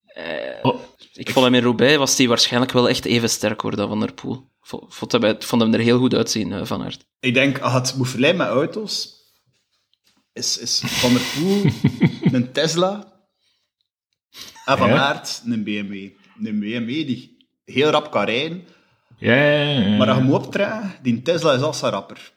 [0.05, 3.61] eh, oh, ik, ik vond hem in Roubaix, was hij waarschijnlijk wel echt even sterk
[3.61, 4.49] hoor, dan Van der Poel.
[4.61, 7.07] Ik vond, hem, vond hem er heel goed uitzien, uh, Van Aert.
[7.21, 9.21] Ik denk, moet vergelijken met auto's,
[10.33, 11.65] is, is Van der Poel
[12.37, 13.21] een Tesla
[14.65, 16.11] en Van Aert een BMW.
[16.43, 18.67] Een BMW die heel rap kan rijden,
[19.21, 22.33] ja, ja, ja, Maar als je moet optreden, die Tesla is als rapper.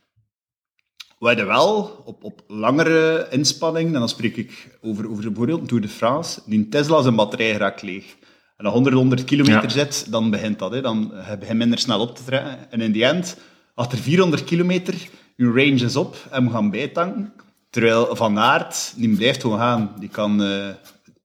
[1.20, 5.82] We hadden wel op, op langere inspanning, en dan spreek ik over, over bijvoorbeeld Tour
[5.82, 8.16] de France, die Tesla zijn batterij raakt leeg.
[8.58, 10.72] En als 100, 100 kilometer zit, dan begint dat.
[10.72, 10.82] Hè.
[10.82, 12.72] Dan heb je minder snel op te trekken.
[12.72, 13.38] En in die end,
[13.76, 14.94] achter 400 kilometer,
[15.36, 17.34] je range is op en we gaan bijtanken.
[17.70, 19.96] Terwijl Van Aert, die blijft gewoon gaan.
[20.00, 20.70] Die kan eh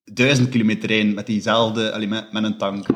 [0.04, 2.86] 1000 kilometer rijden met diezelfde, allee, met, met een tank.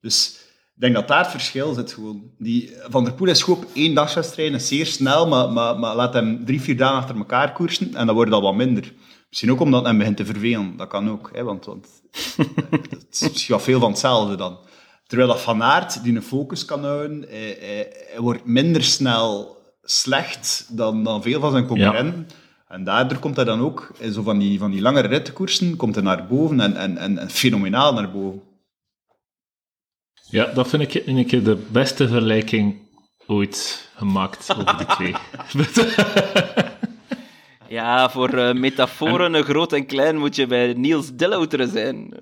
[0.00, 0.38] Dus
[0.80, 2.22] ik denk dat daar het verschil zit gewoon.
[2.38, 5.94] Die, Van der Poel is goed op één dagswedstrijd, is zeer snel, maar, maar, maar
[5.94, 8.92] laat hem drie, vier dagen achter elkaar koersen en dan wordt dat wat minder.
[9.28, 11.30] Misschien ook omdat hij begint te vervelen, dat kan ook.
[11.32, 11.86] Hè, want, want
[12.70, 14.58] het is misschien wel veel van hetzelfde dan.
[15.06, 19.58] Terwijl dat Van Aert, die een focus kan houden, hij, hij, hij wordt minder snel
[19.84, 22.28] slecht dan, dan veel van zijn concurrenten.
[22.68, 25.94] En daardoor komt hij dan ook, in zo van die, van die langere rittenkoersen, komt
[25.94, 28.48] hij naar boven en, en, en, en fenomenaal naar boven.
[30.30, 32.76] Ja, dat vind ik een keer de beste vergelijking
[33.26, 35.14] ooit gemaakt over die twee.
[37.68, 42.12] Ja, voor eh, metaforen, een groot en klein, moet je bij Niels Delauter zijn.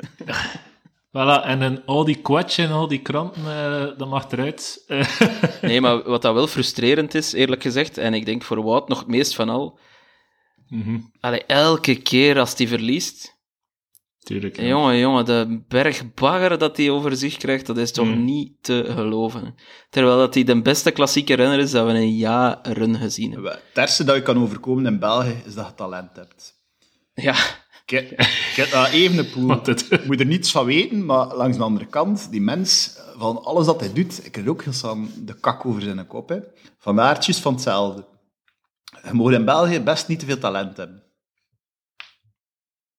[1.17, 4.85] voilà, en een, al die kwetsje en al die kranten, eh, dat mag eruit.
[4.87, 5.09] Eh,
[5.63, 8.99] Nee, maar wat dat wel frustrerend is, eerlijk gezegd, en ik denk voor Wout nog
[8.99, 9.79] het meest van al,
[11.21, 13.38] allee, elke keer als hij verliest,
[14.29, 14.57] tuurlijk.
[14.57, 14.67] ja.
[14.67, 18.25] jongen, jongen, de berg bagger dat hij over zich krijgt, dat is toch Mm.
[18.25, 19.55] niet te geloven.
[19.91, 23.53] Terwijl dat hij de beste klassieke renner is dat we in jaren gezien hebben.
[23.53, 26.55] Het ergste dat je kan overkomen in België is dat je talent hebt.
[27.15, 27.35] Ja,
[27.85, 28.09] Kijk,
[28.55, 29.47] kijk naar Evenepoel.
[29.47, 32.97] Want het- Ik moet er niets van weten, maar langs de andere kant, die mens,
[33.17, 36.29] van alles dat hij doet, ik krijg ook heel snel de kak over zijn kop.
[36.29, 36.39] Hè.
[36.79, 38.05] Van aardjes van hetzelfde.
[39.05, 41.03] Je moet in België best niet te veel talent hebben.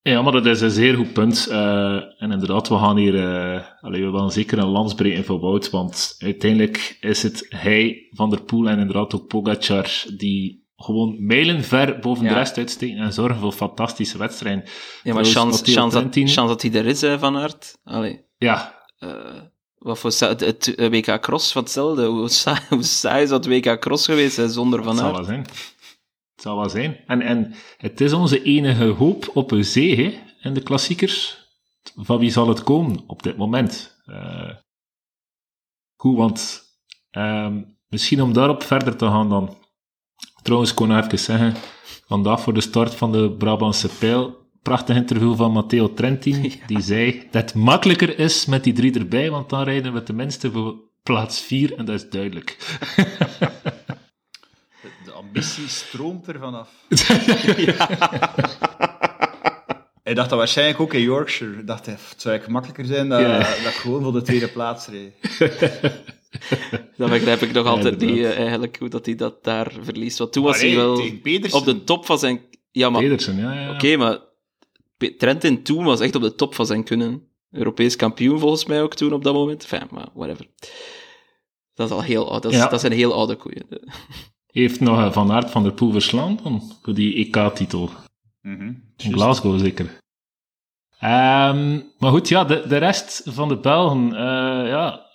[0.02, 1.48] Ja, maar dat is een zeer goed punt.
[1.48, 3.16] Eh, en inderdaad, we gaan hier...
[3.16, 8.08] eh allee, we willen zeker een lans breken voor Wout, want uiteindelijk is het hij,
[8.12, 12.30] Van der Poel en inderdaad ook Pogacar die gewoon mijlenver boven Ja.
[12.30, 14.64] de rest uitsteken en zorgen voor fantastische wedstrijden.
[15.04, 17.78] ja maar chance, chance, dat, chance dat hij er is, hè, Van Aert.
[17.84, 19.10] Allee, Ja, eh,
[19.78, 22.06] wat voor sa- het, het WK Cross van hetzelfde.
[22.06, 25.16] Hoe saai, hoe saai is dat WK Cross geweest hè, zonder Van zal Aert?
[25.16, 25.46] wel zijn.
[26.40, 26.98] Het zal wel zijn.
[27.08, 31.48] En, en het is onze enige hoop op een zee, hè, in de klassiekers.
[31.96, 34.02] Van wie zal het komen op dit moment?
[34.06, 34.56] Eh
[35.96, 36.62] goed, want
[37.12, 39.58] ehm, misschien om daarop verder te gaan dan.
[40.42, 41.54] Trouwens, ik kon even zeggen,
[42.06, 47.28] vandaag voor de start van de Brabantse Pijl, prachtig interview van Matteo Trentin, die zei
[47.32, 51.42] dat het makkelijker is met die drie erbij, want dan rijden we tenminste voor plaats
[51.42, 52.58] vier, en dat is duidelijk.
[55.20, 56.70] Ambitie stroomt er vanaf.
[60.04, 61.54] Hij dacht dat waarschijnlijk ook in Yorkshire.
[61.54, 63.38] Hij dacht, hij, het zou eigenlijk gemakkelijker zijn dat, Ja.
[63.38, 65.14] dat ik gewoon voor de tweede plaats reed.
[66.98, 70.18] Dan begrijp ik nog altijd niet eh, eigenlijk hoe dat hij dat daar verliest.
[70.18, 71.02] Want toen was hij wel
[71.52, 72.42] op de top van zijn...
[72.72, 73.62] Ja, maar Pedersen, ja, ja.
[73.62, 73.74] ja.
[73.74, 74.18] Oké, maar
[75.18, 77.28] Trentin toen was echt op de top van zijn kunnen.
[77.52, 79.62] Europees kampioen volgens mij ook toen op dat moment.
[79.64, 80.48] Enfin, maar whatever.
[81.74, 82.44] Dat is al heel oud.
[82.44, 82.68] Dat, is, Ja.
[82.68, 83.66] dat zijn heel oude koeien.
[84.52, 87.90] Heeft nog Van Aert van der Poel verslaan dan, voor die EK-titel.
[88.42, 88.74] Mhm.
[88.98, 89.98] In Glasgow zeker.
[91.00, 94.14] Ehm, maar goed, ja, de, de rest van de Belgen.
[94.16, 95.06] eh, ja,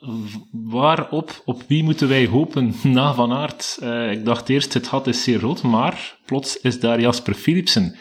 [0.53, 3.79] waarop, op wie moeten wij hopen na Van Aert?
[3.81, 7.99] Eh, ik dacht eerst, het gat is zeer groot, maar plots is daar Jasper Philipsen.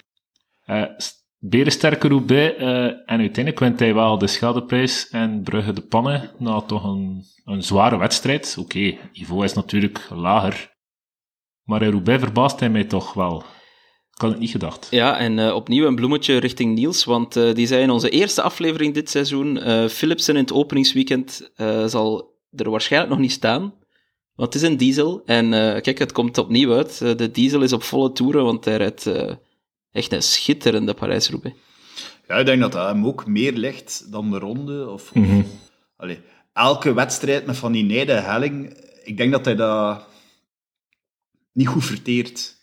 [0.98, 6.32] S- berensterke Roubaix, eh, en uiteindelijk wint hij wel de Scheldeprijs en Brugge de Pannen,
[6.38, 8.56] na toch een, een zware wedstrijd.
[8.60, 10.72] Oké, niveau is natuurlijk lager,
[11.64, 13.44] maar in Roubaix verbaast hij mij toch wel.
[14.16, 14.88] Ik had het niet gedacht.
[14.92, 18.42] Ja, en eh, opnieuw een bloemetje richting Niels, want eh, die zei in onze eerste
[18.42, 23.62] aflevering dit seizoen, eh Philipsen in het openingsweekend eh, zal er waarschijnlijk nog niet staan,
[24.36, 25.22] want het is een diesel.
[25.26, 26.98] En eh, kijk, het komt opnieuw uit.
[27.18, 29.32] De diesel is op volle toeren, want hij rijdt eh,
[29.92, 31.58] echt een schitterende Parijs-Roubaix.
[32.28, 34.90] Ja, ik denk dat dat hem ook meer ligt dan de ronde.
[34.90, 35.42] Of, of- Mhm.
[35.98, 36.20] allee,
[36.54, 40.06] elke wedstrijd met van die nijde helling, ik denk dat hij dat
[41.54, 42.62] niet goed verteert.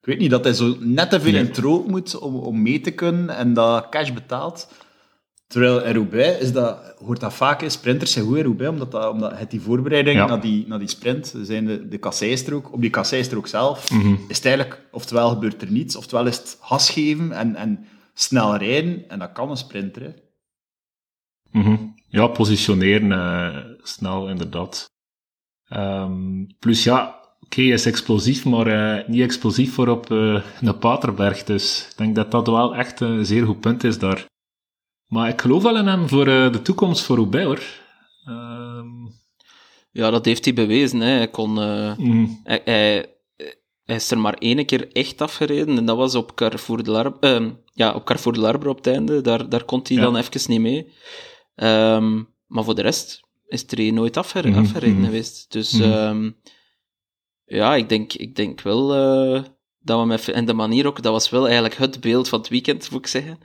[0.00, 1.40] Ik weet niet, dat hij zo net te veel Nee.
[1.44, 4.72] in troop moet om, om mee te kunnen en dat cash betaalt.
[5.46, 8.90] Terwijl in Roubaix is dat, hoort dat vaak, hè, sprinters zijn goed in Roubaix, omdat,
[8.90, 10.26] dat, omdat het die voorbereiding Ja.
[10.26, 14.14] naar, die, naar die sprint, zijn de, de kasseistrook, op die kasseistrook zelf, Mhm.
[14.28, 18.56] is het eigenlijk, oftewel gebeurt er niets, oftewel is het gas geven en, en snel
[18.56, 20.02] rijden, en dat kan een sprinter.
[20.02, 20.12] Hè.
[21.60, 21.76] Mhm.
[22.08, 24.90] Ja, positioneren eh, snel, inderdaad.
[25.68, 27.17] Ehm, plus ja,
[27.48, 31.44] oké, hij is explosief, maar eh, niet explosief voor op eh, een Paterberg.
[31.44, 34.26] Dus ik denk dat dat wel echt een zeer goed punt is daar.
[35.06, 37.62] Maar ik geloof wel in hem voor eh, de toekomst voor Roubaix, hoor.
[38.24, 38.86] Ehm,
[39.90, 41.00] Ja, dat heeft hij bewezen.
[41.00, 41.10] Hè.
[41.16, 42.26] Hij, kon, mhm.
[42.44, 43.14] hij, hij,
[43.84, 47.16] hij is er maar één keer echt afgereden, en dat was op Carrefour de Larm,
[47.20, 50.02] ehm, ja, op Carrefour de Larbre op het einde, daar, daar kon hij Ja.
[50.02, 50.92] dan even niet mee.
[51.54, 55.04] Ehm, maar voor de rest is er nooit afger Mhm, afgereden mhm.
[55.04, 55.52] geweest.
[55.52, 55.80] Dus.
[57.48, 59.42] Ja, ik denk, ik denk wel eh,
[59.78, 60.28] dat we met...
[60.28, 63.06] En de manier ook, dat was wel eigenlijk het beeld van het weekend, moet ik
[63.06, 63.38] zeggen.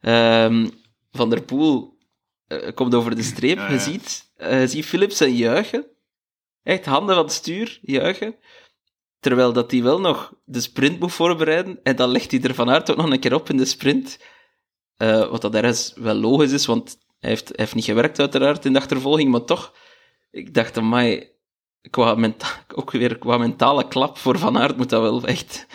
[0.00, 0.68] Ehm,
[1.10, 1.96] van der Poel
[2.46, 5.86] eh, komt over de streep, Ja, je ziet, eh, je ziet Philipsen juichen.
[6.62, 8.36] Echt handen van het stuur, juichen.
[9.20, 11.80] Terwijl dat hij wel nog de sprint moet voorbereiden.
[11.82, 14.18] En dan legt hij er van aard ook nog een keer op in de sprint.
[14.96, 18.72] Wat dat ergens wel logisch is, want hij heeft, hij heeft niet gewerkt uiteraard in
[18.72, 19.30] de achtervolging.
[19.30, 19.74] Maar toch,
[20.30, 21.37] ik dacht, amai,
[21.90, 25.66] qua menta ook weer qua mentale klap voor Van Aert moet dat wel echt,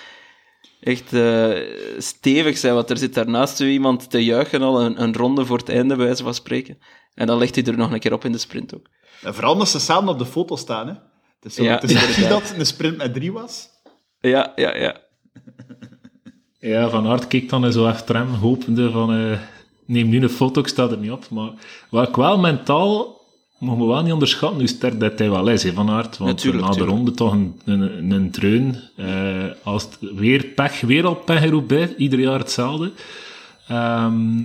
[0.79, 1.51] echt eh,
[1.97, 2.73] stevig zijn.
[2.73, 5.95] Want er zit daarnaast zo iemand te juichen al een, een ronde voor het einde,
[5.95, 6.77] bij wijze van spreken.
[7.13, 8.89] En dan legt hij er nog een keer op in de sprint ook.
[9.21, 10.93] En vooral als ze samen op de foto staan, hè.
[10.93, 13.69] Het is zo, Ja, het is dat een sprint met drie was.
[14.19, 15.01] Ja, ja, ja.
[16.59, 19.13] Ja, Van Aert keek dan zo achter hem, hopende van...
[19.13, 19.39] eh,
[19.85, 21.29] neem nu een foto, ik sta er niet op.
[21.29, 21.51] Maar
[21.89, 23.21] wat ik wel mentaal...
[23.63, 26.17] Mogen we wel niet onderschatten hoe sterk dat hij wel is, hè, Van Aert.
[26.17, 26.95] Want Natuurlijk, na de tuurlijk.
[26.95, 28.79] ronde toch een, een, een dreun.
[28.95, 31.95] Eh, als het weer pech, weer al pech Roubaix.
[31.95, 32.91] Ieder jaar hetzelfde.
[33.67, 34.41] Ehm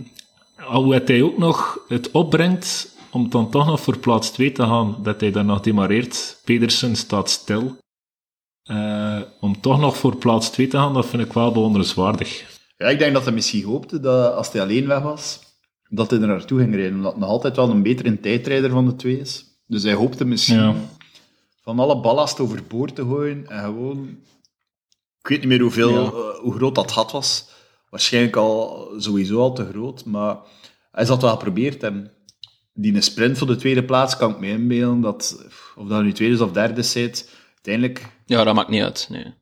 [0.67, 4.63] al hoe hij ook nog het opbrengt om dan toch nog voor plaats 2 te
[4.63, 6.41] gaan, dat hij dan nog demareert.
[6.45, 7.77] Pedersen staat stil.
[8.63, 12.59] Eh, om toch nog voor plaats 2 te gaan, dat vind ik wel bewonderenswaardig.
[12.77, 15.39] Ja, ik denk dat hij misschien hoopte dat als hij alleen weg was,
[15.89, 16.95] dat hij er naartoe ging rijden.
[16.97, 19.45] Omdat hij nog altijd wel een betere tijdrijder van de twee is.
[19.67, 20.75] Dus hij hoopte misschien Ja.
[21.63, 24.09] van alle ballast overboord te gooien en gewoon...
[25.21, 26.05] Ik weet niet meer hoeveel, Ja.
[26.07, 27.49] eh, hoe groot dat gat was.
[27.91, 30.39] Waarschijnlijk al sowieso al te groot, maar
[30.91, 31.83] hij zat wel geprobeerd.
[31.83, 32.13] En
[32.73, 35.47] die een sprint voor de tweede plaats kan ik me inbeelden dat,
[35.77, 38.07] of dat nu tweede is of derde zit, uiteindelijk...
[38.27, 39.35] Ja, dat maakt niet uit, nee.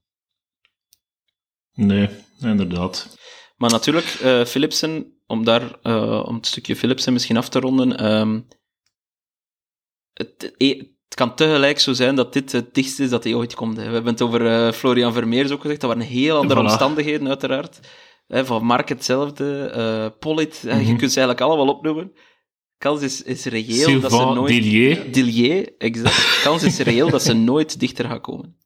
[1.74, 2.08] Nee,
[2.40, 3.16] inderdaad.
[3.56, 7.96] Maar natuurlijk, eh Philipsen, om daar, eh, om het stukje Philipsen misschien af te ronden,
[7.96, 8.40] ehm,
[10.12, 13.54] het, eh, het kan tegelijk zo zijn dat dit het dichtste is dat hij ooit
[13.54, 13.76] komt.
[13.76, 13.86] Hè.
[13.86, 16.64] We hebben het over Florian Vermeers ook gezegd, dat waren heel andere Voilà.
[16.64, 17.80] omstandigheden, uiteraard.
[18.26, 20.10] Hè, van Mark hetzelfde, eh,
[20.62, 20.96] je Mhm.
[20.96, 22.12] kunt ze eigenlijk allemaal opnoemen.
[22.78, 24.52] Kans is, is reëel dat ze nooit...
[24.52, 25.12] Dillier.
[25.12, 26.40] Dillier, exact.
[26.42, 28.56] Kans is reëel dat ze nooit dichter gaan komen.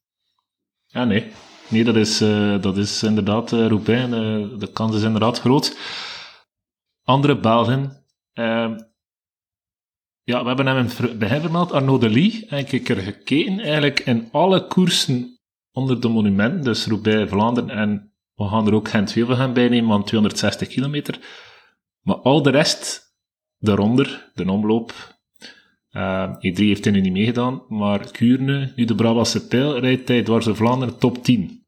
[0.86, 1.26] Ja, nee.
[1.70, 4.02] Nee, dat is, eh, dat is inderdaad uh, Roubaix.
[4.02, 5.76] eh, de kans is inderdaad groot.
[7.04, 8.04] Andere Belgen.
[8.32, 8.74] eh,
[10.22, 11.72] ja, we hebben hem in begin vermeld.
[11.72, 12.44] Arnaud Delis.
[12.46, 13.58] En ik heb er gekeken.
[13.60, 15.38] Eigenlijk in alle koersen
[15.72, 16.62] onder de monumenten.
[16.62, 17.70] Dus Roubaix, Vlaanderen.
[17.70, 21.18] En we gaan er ook Gent-Wevelgem bij nemen, want 260 kilometer.
[22.00, 23.14] Maar al de rest
[23.58, 25.18] daaronder, de omloop,
[25.92, 30.22] Uh, E3 heeft hij nu niet meegedaan, maar Kuurne, nu de Brabantse pijl, rijdt hij
[30.22, 31.59] dwars Vlaanderen top 10.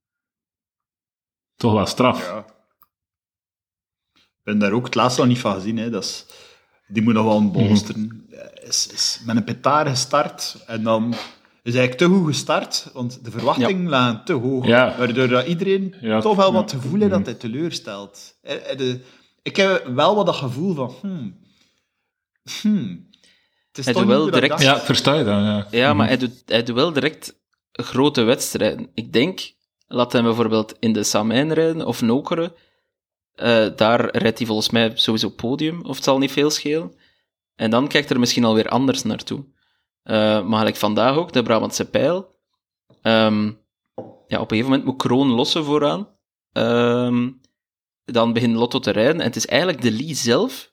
[1.63, 2.27] Toch wel straf.
[2.29, 2.45] Ja.
[4.15, 5.77] Ik ben daar ook het laatste nog niet van gezien.
[5.77, 5.91] Hè.
[5.91, 6.27] Dat is,
[6.89, 8.27] die moet nog wel een bolsteren.
[8.63, 11.13] Is, is met een petaar gestart en dan
[11.63, 14.67] is eigenlijk te goed gestart, want de verwachtingen lagen te hoog.
[14.67, 14.97] Ja.
[14.99, 16.21] Waardoor dat iedereen Ja.
[16.21, 17.29] toch wel wat gevoel heeft dat Mhm.
[17.29, 18.35] hij teleurstelt.
[18.43, 19.01] Eh, eh, de-
[19.43, 20.95] Ik heb wel wat dat gevoel van...
[21.01, 21.39] Hmm,
[22.61, 23.09] hmm,
[23.69, 24.63] het is Hij toch doet wel direct-.
[24.63, 25.67] Ja, versta je dan, ja.
[25.71, 25.97] Ja, Mhm.
[25.97, 27.35] maar hij doet, hij doet wel direct
[27.73, 28.91] grote wedstrijden.
[28.95, 29.53] Ik denk,
[29.93, 32.55] laat hem bijvoorbeeld in de Samijn rijden of Nokere.
[33.35, 36.95] Eh, daar rijdt hij volgens mij sowieso podium, of het zal niet veel schelen.
[37.55, 39.45] En dan kijkt er misschien alweer anders naartoe.
[40.03, 42.35] Eh maar gelijk vandaag ook, de Brabantse pijl.
[43.03, 43.45] Ehm,
[44.27, 46.09] ja, op een gegeven moment moet Kroon lossen vooraan.
[46.53, 47.31] Ehm,
[48.05, 49.21] dan begint Lotto te rijden.
[49.21, 50.73] En het is eigenlijk de Lee zelf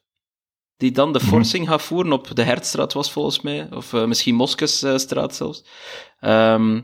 [0.76, 1.28] die dan de Mhm.
[1.28, 5.64] forcing gaat voeren op de Hertstraat was volgens mij, of eh, misschien Moskesstraat zelfs.
[6.20, 6.80] Ehm,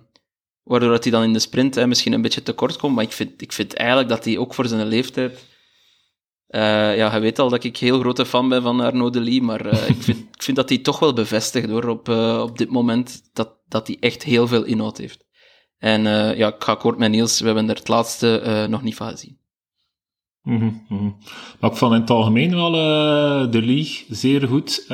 [0.67, 3.43] waardoor dat hij dan in de sprint misschien een beetje tekort komt, maar ik vind,
[3.43, 5.47] ik vind eigenlijk dat hij ook voor zijn leeftijd...
[6.47, 9.67] eh, ja, je weet al dat ik heel grote fan ben van Arnaud Delis, maar
[9.67, 12.71] eh, ik, vind, ik vind dat hij toch wel bevestigt hoor, op, eh, op dit
[12.71, 15.25] moment dat, dat hij echt heel veel inhoud heeft.
[15.79, 16.03] En
[16.37, 19.39] ja, ik ga akkoord met Niels, we hebben er het laatste nog niet van gezien.
[20.43, 20.71] Mhm.
[21.61, 22.71] Maar ik vond in het algemeen wel
[23.51, 24.87] de Lee zeer goed.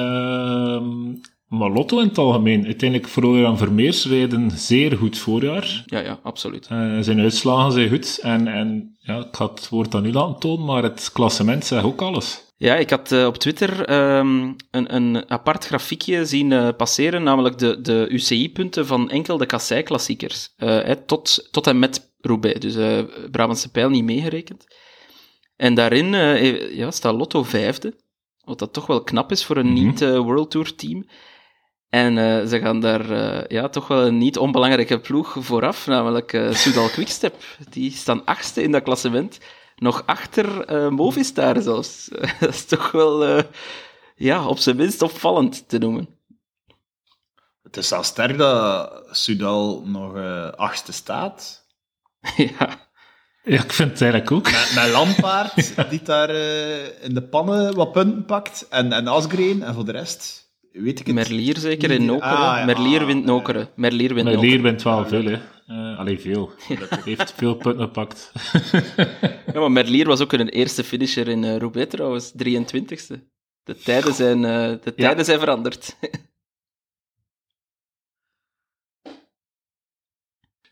[1.53, 5.83] Maar Lotto in het algemeen, uiteindelijk Florian Vermeers rijden zeer goed voorjaar.
[5.87, 6.67] Ja, ja, absoluut.
[6.67, 8.19] Eh, zijn uitslagen zijn goed.
[8.23, 11.85] En, en ja, ik ga het woord dan nu laten tonen, maar het klassement zegt
[11.85, 12.45] ook alles.
[12.57, 17.59] Ja, ik had eh, op Twitter ehm, een, een apart grafiekje zien eh, passeren, namelijk
[17.59, 20.55] de, de UCI-punten van enkel de kassei-klassiekers.
[21.07, 24.65] tot, tot en met Roubaix, dus Brabantse pijl niet meegerekend.
[25.57, 26.07] En daarin
[26.77, 27.95] ja, staat Lotto vijfde,
[28.45, 29.85] wat dat toch wel knap is voor een Mhm.
[29.85, 31.05] niet-World Tour-team.
[31.93, 36.33] En eh, ze gaan daar eh, ja, toch wel een niet onbelangrijke ploeg vooraf, namelijk
[36.33, 37.35] eh Soudal Quickstep.
[37.71, 39.39] Die staan achtste in dat klassement,
[39.77, 42.09] nog achter eh, Movistar zelfs.
[42.41, 43.45] dat is toch wel, eh,
[44.17, 46.09] ja, op zijn minst opvallend te noemen.
[47.63, 51.67] Het is zelfs sterk dat Sudal nog eh, achtste staat.
[52.37, 52.91] ja.
[53.45, 54.45] Ja, ik vind het eigenlijk ook.
[54.45, 58.67] Met, met Lampaard, die daar eh, in de pannen wat punten pakt.
[58.69, 59.63] En, en Asgreen.
[59.63, 60.42] En voor de rest
[60.73, 62.05] weet ik het Merlier zeker in.
[62.05, 62.31] Nokere.
[62.35, 63.27] Ah, ja, Merlier ah, wint ja.
[63.27, 63.69] Nokere.
[63.77, 64.41] Merlier wint.
[64.41, 65.39] Leer wint wel veel, hè.
[65.67, 66.53] Eh allee, veel.
[66.89, 68.33] Hij heeft veel punten gepakt.
[69.53, 73.31] Ja, maar Merlier was ook een eerste finisher in eh Roubaix trouwens, 23ste.
[73.63, 75.97] De tijden zijn, eh, de tijden zijn veranderd.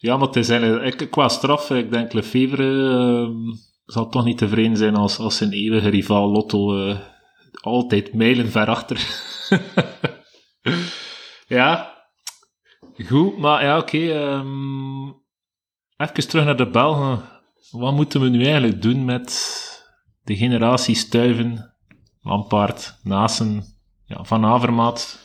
[0.02, 3.28] Ja, maar het is eigenlijk, ik- qua straf, ik denk Lefevre
[3.84, 6.98] zal toch niet tevreden zijn als, als zijn eeuwige rivaal Lotto eh,
[7.60, 8.96] altijd mijlen ver achter.
[11.46, 11.94] ja,
[13.06, 14.12] goed, maar ja, oké.
[14.12, 15.06] ehm,
[15.96, 17.22] even terug naar de Belgen.
[17.70, 19.58] Wat moeten we nu eigenlijk doen met
[20.22, 21.74] de generatie Stuiven,
[22.20, 23.64] Lampaard, Nasen,
[24.04, 25.18] ja, Van Avermaat,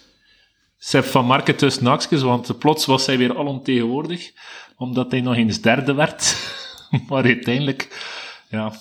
[0.77, 4.31] Sepp van Marken tussen want plots was hij weer alomtegenwoordig,
[4.75, 6.35] omdat hij nog eens derde werd.
[7.07, 8.07] maar uiteindelijk,
[8.49, 8.73] ja,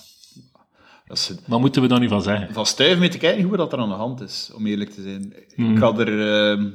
[1.05, 2.53] Dat is- wat moeten we daar nu van zeggen?
[2.53, 5.01] Van Stuiven weet ik eigenlijk niet wat er aan de hand is, om eerlijk te
[5.01, 5.33] zijn.
[5.55, 5.75] Hmm.
[5.75, 6.69] Ik had er ehm,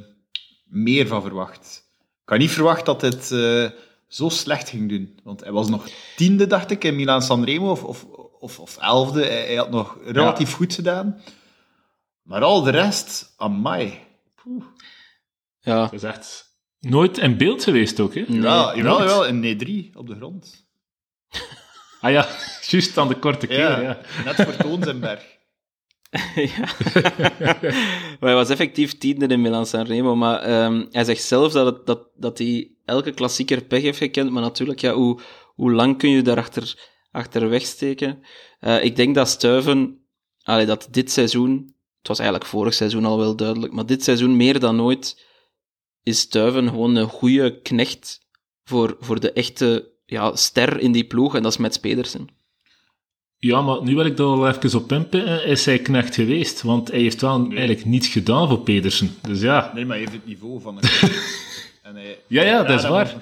[0.65, 1.83] meer van verwacht.
[2.23, 3.69] Ik had niet verwacht dat het eh,
[4.07, 5.19] zo slecht ging doen.
[5.23, 8.03] Want hij was nog tiende, dacht ik, in Milaan Sanremo, of, of,
[8.39, 9.21] of, of elfde.
[9.25, 11.21] Hij, hij had nog relatief goed gedaan.
[12.21, 13.99] Maar al de rest, amai.
[15.59, 18.23] Ja, Dat is echt nooit in beeld geweest ook, hè?
[18.27, 19.09] Nee, ja, jawel, nooit.
[19.09, 19.41] jawel, een
[19.91, 20.65] D3 op de grond.
[22.01, 22.27] Ah ja,
[22.67, 24.01] juist aan de korte keer, Ja, ja.
[24.25, 25.39] net voor Toonsenberg.
[26.35, 26.75] ja.
[28.19, 31.85] maar hij was effectief tiende in Milan Sanremo, maar ehm, hij zegt zelf dat, het,
[31.85, 35.19] dat, dat hij elke klassieker pech heeft gekend, maar natuurlijk, ja, hoe,
[35.55, 38.23] hoe lang kun je daarachter achter wegsteken?
[38.59, 40.05] Eh, ik denk dat Stuiven,
[40.43, 44.37] allee, dat dit seizoen, het was eigenlijk vorig seizoen al wel duidelijk, maar dit seizoen
[44.37, 45.29] meer dan ooit
[46.03, 48.19] is Stuiven gewoon een goede knecht
[48.63, 52.27] voor, voor de echte ja, ster in die ploeg, en dat is Mats Pedersen.
[53.37, 55.45] Ja, maar nu wil ik daar wel even op inpikken.
[55.45, 56.61] Is hij knecht geweest?
[56.61, 59.15] Want hij heeft wel eigenlijk niets gedaan voor Pedersen.
[59.21, 60.83] Dus ja, Nee, maar hij heeft het niveau van een...
[61.87, 63.15] en hij, Ja, ja, dat is waar.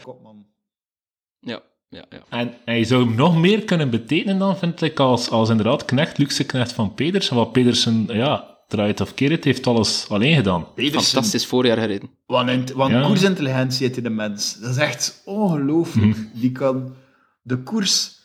[1.39, 2.23] Ja, ja, ja.
[2.29, 6.17] En hij zou hem nog meer kunnen betekenen dan, vind ik, als, als inderdaad knecht,
[6.17, 7.35] luxe knecht van Pedersen.
[7.35, 10.73] Wat Pedersen, ja, draait of keer het, heeft alles alleen gedaan.
[10.73, 12.09] Pedersen, Fantastisch voorjaar gereden.
[12.25, 13.05] Wat een, wat een Ja.
[13.07, 14.59] koersintelligentie heeft in de mens.
[14.59, 16.17] Dat is echt ongelooflijk.
[16.33, 16.95] Die kan
[17.41, 18.17] de koers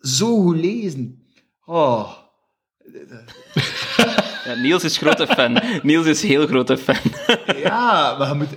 [0.00, 1.22] zo goed lezen.
[1.64, 2.10] Oh.
[4.44, 5.62] Ja, Niels is grote fan.
[5.82, 6.96] Niels is heel grote fan.
[7.62, 8.48] Ja, maar je moet...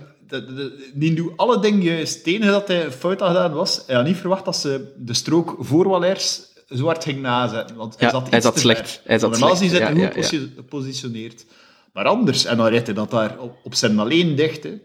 [0.94, 2.18] Die doet alle dingen juist.
[2.18, 3.84] Het enige dat hij fout had gedaan was...
[3.88, 6.42] Hij had niet verwacht dat ze de strook voor Wallers
[6.76, 7.76] zo hard ging nazetten.
[7.76, 8.90] Want hij Ja, zat, hij zat te slecht.
[8.92, 9.02] ver.
[9.06, 9.72] Hij zat Normaal slecht.
[9.72, 11.46] zit hij Ja, goed ja, gepositioneerd.
[11.94, 12.46] Maar anders.
[12.46, 14.64] En dan rijdt hij dat daar op, op zijn alleen dicht.
[14.64, 14.80] Hè.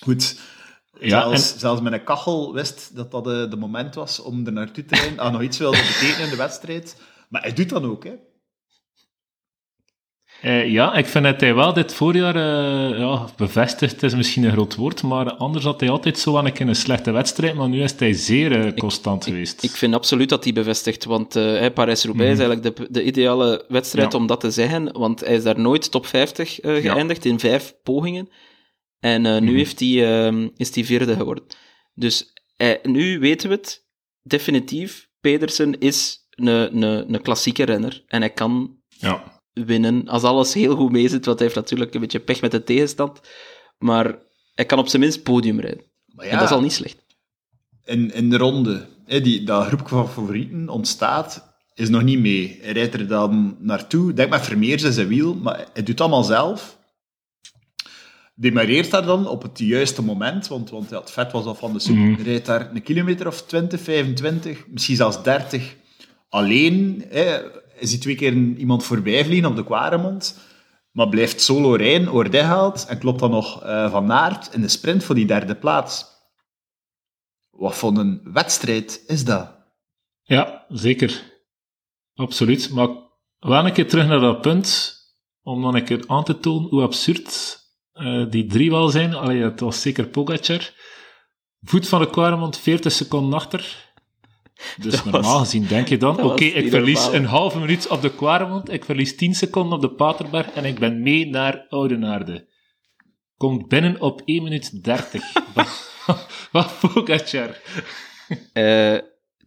[0.00, 0.36] Goed.
[1.00, 4.52] Ja, zelfs, zelfs met een kachel wist dat dat de, de moment was om er
[4.52, 5.18] naartoe te rijden.
[5.18, 6.96] Ah, nog iets wilde betekenen in de wedstrijd.
[7.28, 8.12] Maar hij doet dat ook, hè.
[10.40, 14.52] Eh, ja, ik vind dat hij wel dit voorjaar eh, ja, bevestigd is, misschien een
[14.52, 17.94] groot woord, maar anders had hij altijd zo aan een slechte wedstrijd, maar nu is
[17.98, 19.62] hij zeer eh, constant geweest.
[19.62, 21.28] Ik vind absoluut dat hij bevestigt, want
[21.74, 24.18] Parijs-Roubaix is eigenlijk de, de ideale wedstrijd Ja.
[24.18, 26.92] om dat te zeggen, want hij is daar nooit top 50 eh, Ja.
[26.92, 28.28] geëindigd in vijf pogingen.
[29.00, 29.54] En nu Mhm.
[29.56, 31.44] heeft hij, ehm, is hij vierde geworden.
[31.94, 32.32] Dus
[32.82, 33.84] nu weten we het,
[34.22, 36.82] definitief, Pedersen is een, een,
[37.14, 38.02] een klassieke renner.
[38.06, 39.35] En hij kan ja.
[39.64, 42.64] Winnen als alles heel goed meezit, want hij heeft natuurlijk een beetje pech met de
[42.64, 43.20] tegenstand.
[43.78, 44.18] Maar
[44.54, 45.84] hij kan op zijn minst podium rijden.
[46.06, 47.04] Maar En dat is al niet slecht.
[47.84, 52.58] in, in de ronde, hè, die, dat groepje van favorieten ontstaat, is nog niet mee.
[52.62, 54.12] Hij rijdt er dan naartoe.
[54.12, 56.78] Denk met Vermeers in zijn wiel, maar hij doet het allemaal zelf.
[58.34, 61.72] Demareert daar dan op het juiste moment, want, want ja, het vet was al van
[61.72, 61.96] de soep.
[61.96, 65.74] Hij rijdt daar een kilometer of 20, 25, misschien zelfs 30
[66.28, 67.04] alleen.
[67.08, 67.38] Hè.
[67.76, 70.38] Hij ziet twee keer iemand voorbij vliegen op de Quaremont,
[70.90, 74.68] maar blijft solo rijden, Oordet haalt en klopt dan nog eh, Van Aert in de
[74.68, 76.06] sprint voor die derde plaats.
[77.50, 79.56] Wat voor een wedstrijd is dat?
[80.22, 81.34] Ja, zeker.
[82.14, 82.70] Absoluut.
[82.70, 82.88] Maar
[83.38, 84.96] wel een keer terug naar dat punt,
[85.42, 87.58] om dan een keer aan te tonen hoe absurd
[87.92, 89.14] eh, die drie wel zijn.
[89.14, 90.72] Allee, het was zeker Pogacar.
[91.60, 93.85] Voet van de Quaremont, 40 seconden achter.
[94.80, 97.14] Dus normaal was- gezien denk je dan, oké, ik verlies normaal.
[97.14, 100.78] een halve minuut op de Quaremont, ik verlies 10 seconden op de Paterberg en ik
[100.78, 102.48] ben mee naar Oudenaarde.
[103.36, 105.22] Komt binnen op 1 minuut 30.
[106.52, 107.60] Wat Pogacar.
[108.52, 108.96] Eh,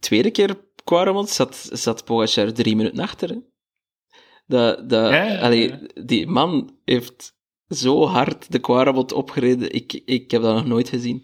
[0.00, 3.28] tweede keer Quaremont zat, zat Pogacar drie minuten achter.
[3.28, 3.36] Hè.
[4.46, 5.38] Dat, dat, Ja, ja, ja.
[5.40, 7.34] allee, die man heeft
[7.68, 9.72] zo hard de Quaremont opgereden.
[9.74, 11.16] Ik, ik heb dat nog nooit gezien.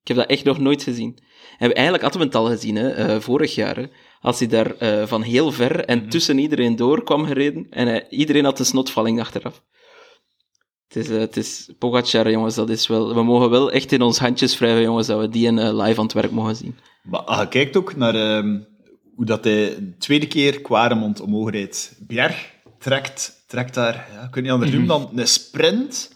[0.00, 1.18] Ik heb dat echt nog nooit gezien.
[1.60, 3.76] En eigenlijk hadden we het al gezien, hè, eh, vorig jaar.
[3.76, 3.86] Hè,
[4.20, 6.08] als hij daar eh, van heel ver en Mhm.
[6.08, 7.66] tussen iedereen door kwam gereden.
[7.70, 9.62] En iedereen had een snotvalling achteraf.
[10.88, 13.14] Het is, eh, het is Pogacar, jongens, dat is wel...
[13.14, 16.04] We mogen wel echt in ons handjes wrijven, jongens, dat we die in, live aan
[16.04, 16.78] het werk mogen zien.
[17.02, 18.58] Maar als je kijkt ook naar ehm,
[19.14, 21.96] hoe dat hij de tweede keer Quaremont omhoog rijdt.
[22.06, 26.12] Bjerg trekt, trekt daar, ja, ik weet niet anders noemen dan een sprint.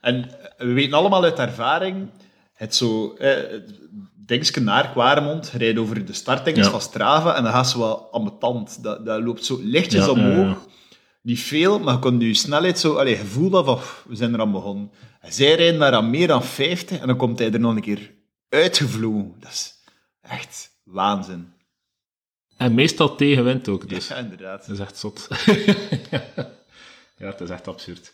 [0.00, 2.08] En we weten allemaal uit ervaring,
[2.60, 3.60] het zo, eh,
[4.16, 6.70] Dingske naar Quaremont, rijdt over de startdinges Ja.
[6.70, 8.82] van Strava en dan gaat ze wel ambetant.
[8.82, 10.36] Dat, dat loopt zo lichtjes Ja, omhoog.
[10.64, 10.68] ja.
[11.22, 12.94] Niet veel, maar je kon je snelheid zo...
[12.94, 14.90] Allee, je voelt dat van, we zijn er aan begonnen.
[15.20, 17.80] En zij rijden daar aan meer dan 50 en dan komt hij er nog een
[17.80, 18.14] keer
[18.48, 19.34] uitgevlogen.
[19.40, 19.74] Dat is
[20.20, 21.52] echt waanzin.
[22.56, 24.08] En meestal tegenwind ook, dus.
[24.08, 24.66] Ja, inderdaad.
[24.66, 25.28] Dat is echt zot.
[27.18, 28.12] ja, het is echt absurd.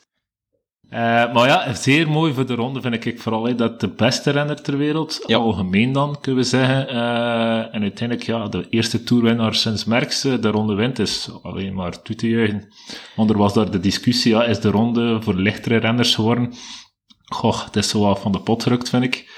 [0.89, 4.31] Eh, maar ja, zeer mooi voor de ronde vind ik vooral hè, dat de beste
[4.31, 5.37] renner ter wereld, Ja.
[5.37, 6.89] algemeen dan, kunnen we zeggen.
[6.89, 11.75] eh, en uiteindelijk, ja, de eerste toerwinnaar sinds Merckx eh, de ronde wint, is alleen
[11.75, 12.69] maar toe te juichen.
[13.17, 16.53] Want er was daar de discussie, ja, is de ronde voor lichtere renners geworden?
[17.25, 19.31] Goh, het is zo wat van de pot gerukt, vind ik.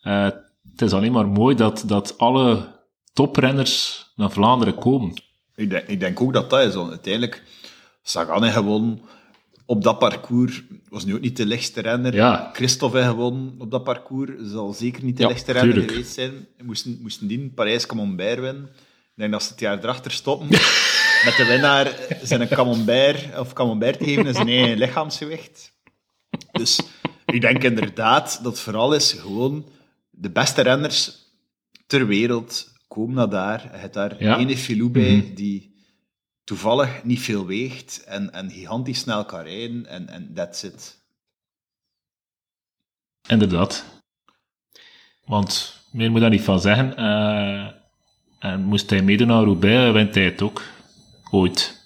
[0.00, 0.24] Eh,
[0.72, 2.80] het is alleen maar mooi dat, dat alle
[3.12, 5.22] toprenners naar Vlaanderen komen.
[5.54, 6.74] Ik denk, ik denk ook dat dat is.
[6.74, 7.42] Want uiteindelijk,
[8.02, 9.00] Sagan heeft gewonnen
[9.72, 10.62] op dat parcours.
[10.88, 12.14] Was nu ook niet de lichtste renner.
[12.14, 12.50] Ja.
[12.52, 14.30] Christophe heeft gewonnen op dat parcours.
[14.40, 15.92] Zal zeker niet de Ja, lichtste renner tuurlijk.
[15.92, 16.46] geweest zijn.
[16.62, 18.64] Moesten, moesten die Parijs-Camembert winnen.
[18.64, 20.48] Ik denk dat ze het jaar erachter stoppen.
[21.26, 25.72] Met de winnaar zijn een camembert, of camembert te geven in zijn eigen lichaamsgewicht.
[26.52, 26.80] Dus
[27.26, 29.66] ik denk inderdaad dat vooral is gewoon
[30.10, 31.12] de beste renners
[31.86, 33.68] ter wereld komen naar daar.
[33.72, 34.38] Je hebt daar Ja.
[34.38, 35.34] ene filou bij Mhm.
[35.34, 35.71] die
[36.44, 41.00] toevallig niet veel weegt en, en gigantisch snel kan rijden en, en that's it.
[43.28, 43.84] Inderdaad.
[45.24, 46.96] Want meer moet daar niet van zeggen.
[46.96, 47.70] Eh,
[48.38, 50.62] en moest hij meedoen naar Roubaix, wint hij het ook.
[51.30, 51.80] Ooit.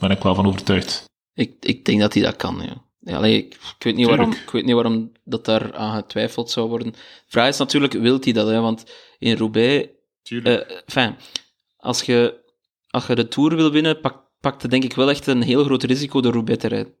[0.00, 1.04] Ben ik wel van overtuigd.
[1.34, 2.84] Ik, ik denk dat hij dat kan, ja.
[2.98, 6.50] ja allee, ik, ik weet niet waarom, ik weet niet waarom dat daar aan getwijfeld
[6.50, 6.92] zou worden.
[6.92, 8.48] De vraag is natuurlijk, wilt hij dat?
[8.48, 8.60] Hè?
[8.60, 8.84] Want
[9.18, 9.88] in Roubaix,
[10.22, 10.60] Tuurlijk.
[10.70, 11.16] eh enfin,
[11.76, 12.46] als je,
[12.90, 15.64] als je de Tour wil winnen, pak, pakt het denk ik wel echt een heel
[15.64, 16.94] groot risico de Roubaix te rijden.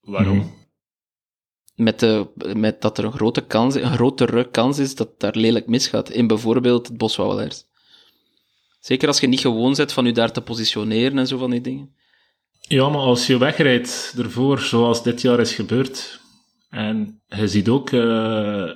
[0.00, 0.36] Waarom?
[0.36, 0.46] Mhm.
[1.74, 5.66] Met, de, met dat er een, grote kans, een grotere kans is dat daar lelijk
[5.66, 6.10] misgaat.
[6.10, 7.64] In bijvoorbeeld het Boswouwelaars.
[8.80, 11.60] Zeker als je niet gewoon bent van je daar te positioneren en zo van die
[11.60, 11.94] dingen.
[12.60, 16.20] Ja, maar als je wegrijdt ervoor, zoals dit jaar is gebeurd,
[16.70, 18.70] en je ziet ook, eh,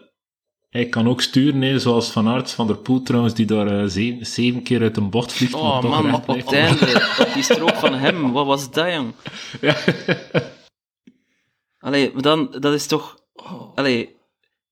[0.75, 3.85] hij kan ook sturen, hè, zoals Van Aert van der Poel trouwens, die daar eh,
[3.87, 5.55] zeven, zeven keer uit een bocht vliegt.
[5.55, 9.13] Oh maar man, op het einde, op die strook van hem, wat was dat, jong?
[11.79, 13.17] Allee, maar dan, dat is toch...
[13.75, 14.17] Allee,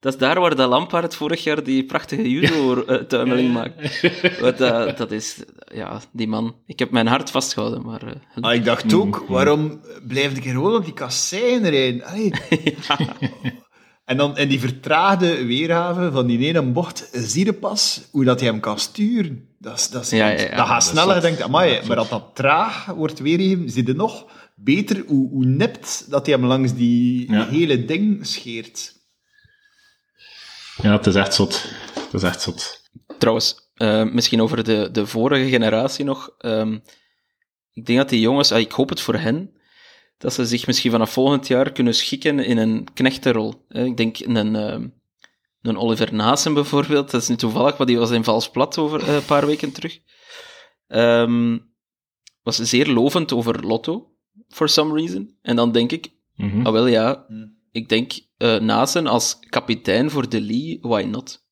[0.01, 4.01] dat is daar waar de Lampaard vorig jaar die prachtige judo-tuimeling maakt.
[4.41, 5.43] Wat, dat, dat is...
[5.75, 6.57] Ja, die man.
[6.67, 8.03] Ik heb mijn hart vastgehouden, maar...
[8.07, 12.03] eh, Ah, ik dacht ook, waarom blijf ik gewoon op die kasseien rijden?
[12.05, 12.33] Allee.
[14.05, 18.41] En dan in die vertraagde weergave van die ene bocht, zie je pas hoe dat
[18.41, 19.49] hij hem kan sturen.
[19.59, 20.57] Dat, is, dat, is, Ja, ja, ja.
[20.57, 21.23] dat gaat sneller, zot.
[21.23, 26.11] denkt amai, maar dat dat traag wordt weergegeven, zie je nog beter hoe, hoe nipt
[26.11, 27.47] dat hij hem langs die Ja.
[27.49, 28.95] hele ding scheert.
[30.83, 31.63] Ja, het is echt zot.
[31.95, 32.81] Het is echt zot.
[33.19, 36.31] Trouwens, eh, misschien over de, de vorige generatie nog.
[36.39, 36.79] Ehm,
[37.73, 39.51] ik denk dat die jongens, ah, ik hoop het voor hen,
[40.23, 43.65] dat ze zich misschien vanaf volgend jaar kunnen schikken in een knechtenrol.
[43.69, 44.89] Eh, ik denk een, ehm,
[45.63, 49.03] een Oliver Naassen bijvoorbeeld, dat is nu toevallig, maar die was in Vals Plat over
[49.03, 49.99] eh, een paar weken terug.
[50.87, 51.59] Ehm,
[52.43, 54.11] was zeer lovend over Lotto,
[54.49, 55.37] for some reason.
[55.43, 56.67] En dan denk ik, Mhm.
[56.67, 57.27] ah wel ja,
[57.73, 61.45] ik denk eh Naassen als kapitein voor de Lee, why not?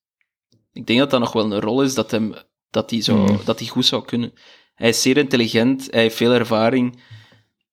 [0.73, 2.33] Ik denk dat dat nog wel een rol is dat hem
[2.69, 3.39] dat hij zo, Hmm.
[3.45, 4.33] dat hij goed zou kunnen.
[4.75, 6.99] Hij is zeer intelligent, hij heeft veel ervaring.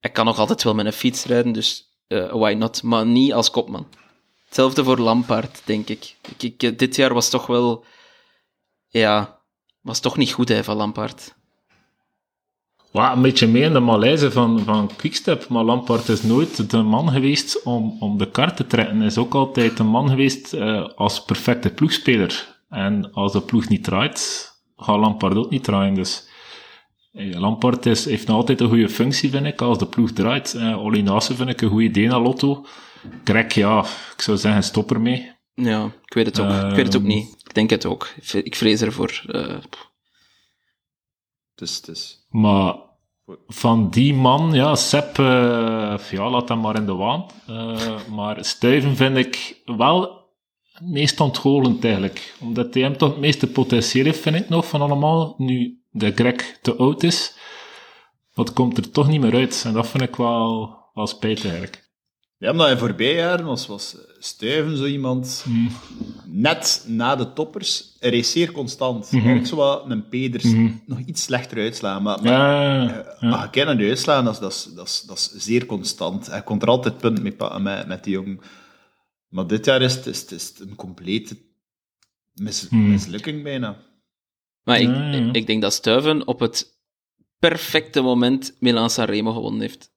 [0.00, 2.82] Hij kan nog altijd wel met een fiets rijden, dus eh, why not?
[2.82, 3.86] Maar niet als kopman.
[4.44, 6.16] Hetzelfde voor Lampaard, denk ik.
[6.38, 7.84] ik, ik dit jaar was toch wel...
[8.88, 9.40] Ja,
[9.80, 11.36] was toch niet goed hè, van Lampaard.
[12.90, 16.82] Wat een beetje mee in de malaise van, van Quickstep, maar Lampard is nooit de
[16.82, 18.96] man geweest om, om de kar te trekken.
[18.96, 22.56] Hij is ook altijd de man geweest eh, als perfecte ploegspeler.
[22.68, 25.94] En als de ploeg niet draait, gaat Lampard ook niet draaien.
[25.94, 26.27] Dus
[27.12, 30.54] eh, Lampard is, heeft nog altijd een goede functie, vind ik, als de ploeg draait.
[30.54, 32.66] Eh Olly vind ik een goed idee naar Lotto.
[33.24, 33.84] Greg, ja,
[34.14, 35.30] ik zou zeggen, stop ermee.
[35.54, 36.50] Ja, ik weet het ook.
[36.70, 37.10] ik weet het ook Ehm.
[37.10, 37.34] niet.
[37.44, 38.12] Ik denk het ook.
[38.16, 39.22] Ik vre- Ik vrees ervoor.
[39.26, 39.90] eh, pff.
[41.54, 42.26] Dus, dus.
[42.30, 42.74] Maar
[43.46, 47.26] van die man, ja, Sepp, eh, ja, laat hem maar in de waan.
[47.46, 50.00] Eh, maar Stuyven vind ik wel
[50.72, 52.34] het meest ontgolend eigenlijk.
[52.40, 55.34] Omdat hij hem toch het meeste potentieel heeft, vind ik nog, van allemaal.
[55.38, 57.36] Nu de Greg te oud is.
[58.34, 59.62] Dat komt er toch niet meer uit.
[59.66, 61.86] En dat vind ik wel, wel spijtig eigenlijk.
[62.36, 65.70] Ja, omdat in voorbije jaren was, was Stuyven zo iemand, Mm.
[66.24, 69.04] net na de toppers, er is zeer constant.
[69.06, 69.14] Mhm.
[69.14, 70.44] Eigenlijk zo wat een Peders
[70.86, 72.02] nog iets slechter uitslaan.
[72.02, 74.86] Maar, maar Ja, eh, maar je kijkt naar de uitslagen, dat is, dat, is, dat,
[74.88, 76.26] is, dat is zeer constant.
[76.26, 78.40] Hij komt er altijd punt mee, met, met die jongen.
[79.28, 81.38] Maar dit jaar is het, is, het- is het een complete
[82.34, 82.88] mis, Hmm.
[82.88, 83.76] mislukking bijna.
[84.68, 85.28] Maar ik, Ja, ja.
[85.32, 86.76] ik denk dat Stuyven op het
[87.38, 89.90] perfecte moment Milan Sanremo gewonnen heeft.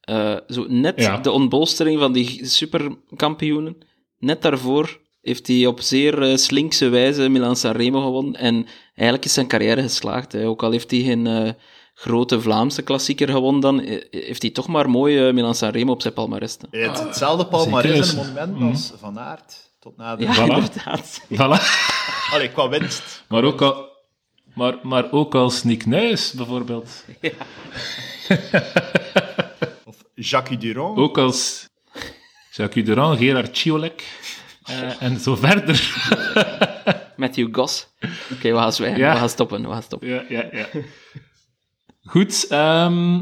[0.00, 1.16] Eh, zo net Ja.
[1.16, 3.76] de ontbolstering van die superkampioenen.
[4.18, 8.34] Net daarvoor heeft hij op zeer eh, slinkse wijze Milan Sanremo gewonnen.
[8.36, 10.32] En eigenlijk is zijn carrière geslaagd.
[10.32, 10.46] Hè.
[10.46, 11.50] Ook al heeft hij geen eh,
[11.94, 13.78] grote Vlaamse klassieker gewonnen, dan
[14.10, 16.52] heeft hij toch maar mooi Milan Sanremo op zijn palmarès.
[16.52, 16.68] staan.
[16.70, 18.68] Hij heeft hetzelfde palmarès het moment Mhm.
[18.68, 19.68] als Van Aert.
[19.80, 20.24] Tot na de...
[20.24, 20.38] Ja, Voilà.
[20.54, 21.20] inderdaad.
[21.32, 21.62] Voilà.
[22.32, 23.24] Allee, qua winst.
[23.28, 23.88] Maar ook, al,
[24.54, 27.04] maar, maar ook als Nick Nuis, bijvoorbeeld.
[29.84, 30.98] Of Jacques Durand.
[30.98, 31.68] Ook als
[32.50, 34.04] Jacques Durand, Gerard Ciolek
[34.64, 35.94] eh, en zo verder.
[37.16, 37.88] Matthew Goss.
[38.32, 38.98] Oké, we gaan zwijgen.
[38.98, 39.12] Ja.
[39.12, 39.62] We gaan stoppen.
[39.62, 40.08] We gaan stoppen.
[40.08, 40.66] ja, ja, ja.
[42.02, 43.20] Goed, ehm,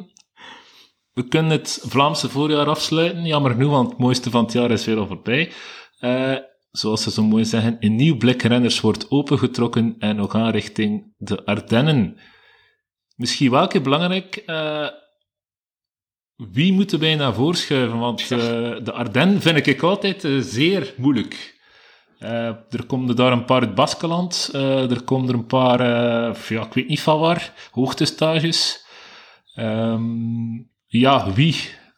[1.13, 3.25] we kunnen het Vlaamse voorjaar afsluiten.
[3.25, 5.53] Jammer genoeg, want het mooiste van het jaar is weer al voorbij.
[5.99, 6.37] Eh,
[6.79, 11.15] zoals ze zo mooi zeggen, een nieuw blik renners wordt opengetrokken en we gaan richting
[11.17, 12.19] de Ardennen.
[13.17, 14.89] Misschien wel een keer belangrijk, eh,
[16.37, 17.99] wie moeten wij naar voren schuiven?
[17.99, 18.29] Want eh,
[18.85, 21.57] de Ardennen vind ik altijd eh, zeer moeilijk.
[22.19, 25.81] Er komen daar een paar uit Baskeland, er komen er een paar,
[26.49, 28.85] ja, ik weet niet van waar, hoogtestages.
[29.55, 30.57] Ehm,
[30.87, 31.57] ja, wie?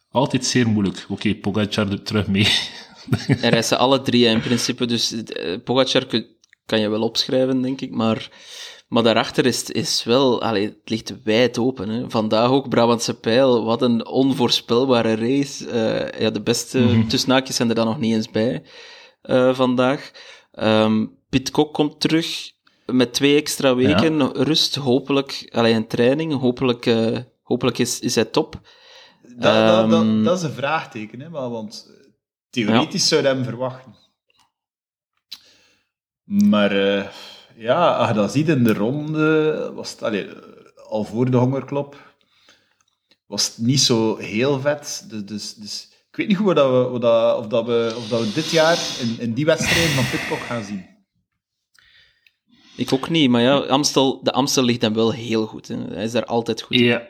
[0.09, 1.05] Altijd zeer moeilijk.
[1.09, 2.47] Oké, doet terug mee.
[3.41, 6.05] En reizen alle drie in principe, dus eh, Pogacar
[6.65, 8.29] kan je wel opschrijven, denk ik, maar,
[8.87, 11.89] maar daarachter is, is wel, allee, het ligt wijd open.
[11.89, 12.09] Hè.
[12.09, 15.69] Vandaag ook Brabantse Pijl, wat een onvoorspelbare race.
[15.69, 18.63] Eh, ja, de beste tussenhaakjes zijn er dan nog niet eens bij
[19.21, 20.11] eh, vandaag.
[20.51, 22.51] Ehm Pitcock komt terug
[22.85, 28.25] met twee extra weken rust, hopelijk, alleen een training, hopelijk, eh, hopelijk is, is hij
[28.25, 28.59] top.
[29.21, 31.89] Dat, dat, dat, Ehm, dat is een vraagteken, hè, maar, want
[32.51, 33.95] theoretisch zou je hem verwachten.
[36.23, 37.07] Maar eh,
[37.55, 40.29] ja, als je dat ziet in de ronde, was het, allee,
[40.87, 42.13] al voor de hongerklop,
[43.25, 45.05] was het niet zo heel vet.
[45.09, 48.07] Dus, dus, dus ik weet niet goed dat we, wat dat, of, dat we, of
[48.07, 50.89] dat we dit jaar in, in die wedstrijd van Pitcock gaan zien.
[52.75, 55.67] Ik ook niet, maar ja, Amstel, de Amstel ligt hem wel heel goed.
[55.67, 55.75] Hè.
[55.75, 56.75] Hij is daar altijd goed.
[56.75, 56.83] in.
[56.83, 57.07] Ja.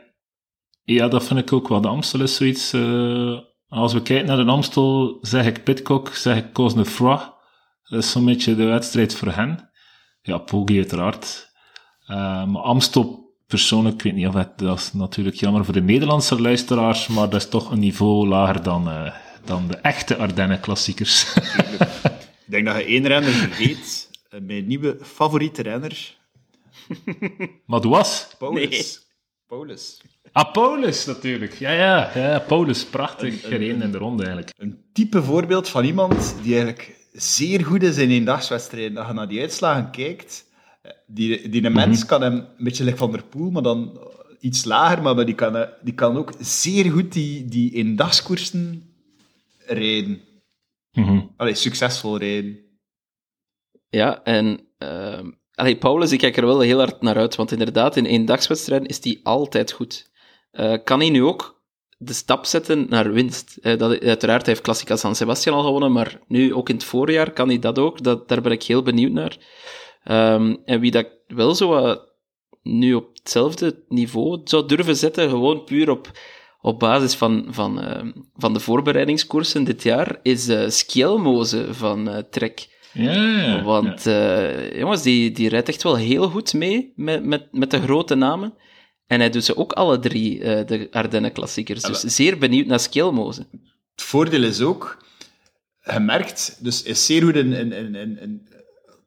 [0.84, 1.82] ja, dat vind ik ook wel.
[1.82, 2.74] De Amstel is zoiets...
[2.74, 3.40] eh,
[3.72, 7.20] als we kijken naar de Amstel, zeg ik Pitcock, zeg ik Cosnefroy.
[7.84, 9.70] Dat is zo'n beetje de wedstrijd voor hen.
[10.22, 11.52] Ja, Poggi uiteraard.
[12.06, 14.58] Eh, maar Amstel, persoonlijk, ik weet niet of het...
[14.58, 18.64] Dat is natuurlijk jammer voor de Nederlandse luisteraars, maar dat is toch een niveau lager
[18.64, 19.14] dan, eh,
[19.46, 21.34] dan de echte Ardennen-klassiekers.
[22.46, 26.18] Ik denk dat je één renner vergeet, eh, mijn nieuwe favoriete renner,
[27.66, 28.36] maar dat was...
[29.48, 30.02] Paulus.
[30.32, 31.08] Paulus.
[31.08, 31.54] Ah, natuurlijk.
[31.54, 32.86] Ja, ja, ja Paulus.
[32.86, 34.54] Prachtig gereden in de ronde eigenlijk.
[34.58, 38.94] Een type voorbeeld van iemand die eigenlijk zeer goed is in eendagswedstrijden.
[38.94, 40.46] Dat je naar die uitslagen kijkt,
[40.82, 44.00] eh, die, die een mens kan hem, een beetje like Van der Poel, maar dan
[44.40, 48.94] iets lager, maar die kan, eh, die kan ook zeer goed die, die eendagskoersen
[49.66, 50.22] rijden.
[50.92, 51.22] Mhm.
[51.38, 52.60] Allee, succesvol rijden.
[53.90, 57.96] Ja, en ehm allee, Paulus, ik kijk er wel heel hard naar uit, want inderdaad,
[57.96, 60.11] in eendagswedstrijden is hij altijd goed.
[60.52, 61.62] Eh, kan hij nu ook
[61.98, 63.58] de stap zetten naar winst?
[63.62, 66.84] Eh, dat, uiteraard, hij heeft Classica San Sebastian al gewonnen, maar nu ook in het
[66.84, 68.04] voorjaar kan hij dat ook.
[68.04, 69.38] Dat, daar ben ik heel benieuwd naar.
[70.04, 71.98] Ehm, en wie dat wel zo
[72.64, 76.12] nu op hetzelfde niveau zou durven zetten, gewoon puur op,
[76.62, 82.80] op basis van, van, ehm, van de voorbereidingskoersen dit jaar, is eh Skjelmoze van Trek.
[82.94, 83.64] Ja, ja.
[83.64, 84.04] Want
[84.76, 88.54] jongens, die, die rijdt echt wel heel goed mee met, met, met de grote namen.
[89.12, 91.82] En hij doet ze ook alle drie, eh, de Ardennen-klassiekers.
[91.82, 93.46] Dus zeer benieuwd naar Skjelmoze.
[93.92, 95.06] Het voordeel is ook,
[95.84, 98.48] je merkt, dus is zeer goed in, in, in, in, in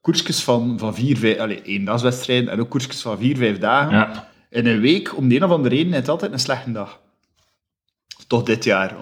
[0.00, 3.92] koersjes van, van vier, vijf, allee, eendagswedstrijden en ook koersjes van vier, vijf dagen.
[3.92, 4.28] Ja.
[4.50, 7.00] In een week, om de een of andere reden, heeft het altijd een slechte dag.
[8.26, 8.96] Tot dit jaar.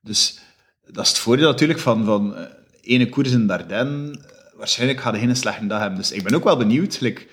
[0.00, 0.38] Dus
[0.86, 2.44] dat is het voordeel natuurlijk van, van eh,
[2.80, 4.18] ene koers in Dardenne.
[4.54, 5.98] Waarschijnlijk gaat hij geen slechte dag hebben.
[5.98, 7.00] Dus ik ben ook wel benieuwd.
[7.00, 7.26] Like,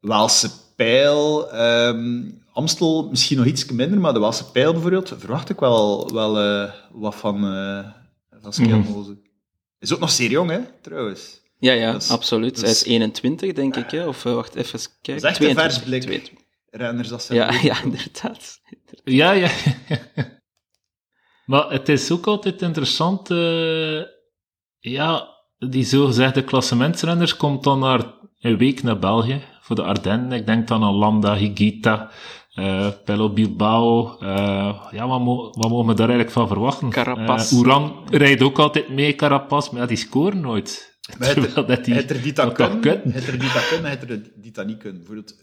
[0.00, 5.58] Waalse Pijl, ehm, Amstel misschien nog iets minder, maar de Waalse Pijl bijvoorbeeld, verwacht ik
[5.60, 7.88] wel, wel eh, wat van, uh,
[8.40, 9.16] van Skelmoze.
[9.78, 11.40] Is ook nog zeer jong, hè, trouwens.
[11.58, 12.54] Ja, ja, is- absoluut.
[12.54, 13.90] dat Hij is- is 21, denk ik.
[13.90, 14.06] Hè?
[14.06, 15.22] Of eh, wacht, even kijken.
[15.22, 16.02] Dat is echt een vers 22, blik.
[16.02, 16.44] 22.
[16.70, 18.60] Renners, dat zijn Ja, ja, inderdaad.
[19.04, 19.50] Ja, ja.
[21.46, 23.30] maar het is ook altijd interessant.
[23.30, 24.00] eh,
[24.78, 30.32] ja, die zogezegde klassementsrenners komt dan naar een week naar België voor de Ardennen.
[30.32, 32.10] Ik denk dan aan Lambda, Higita,
[32.54, 34.16] eh Pello Bilbao.
[34.20, 36.90] eh, ja, wat, mo- wat mogen we daar eigenlijk van verwachten?
[36.90, 37.52] Carapaz.
[37.52, 40.90] Eh, Oeran rijdt ook altijd mee, Carapaz, maar ja, die scoren nooit.
[41.18, 43.12] Maar Terwijl dat die Het er die dat kunnen, kunnen.
[43.12, 44.98] het er die dat kunnen, het er die dat niet kunnen.
[44.98, 45.34] Bijvoorbeeld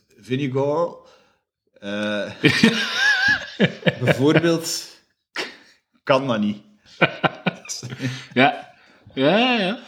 [1.80, 2.32] eh,
[4.04, 4.88] bijvoorbeeld,
[6.04, 6.58] kan dat niet.
[8.34, 8.74] Ja,
[9.14, 9.80] ja, ja.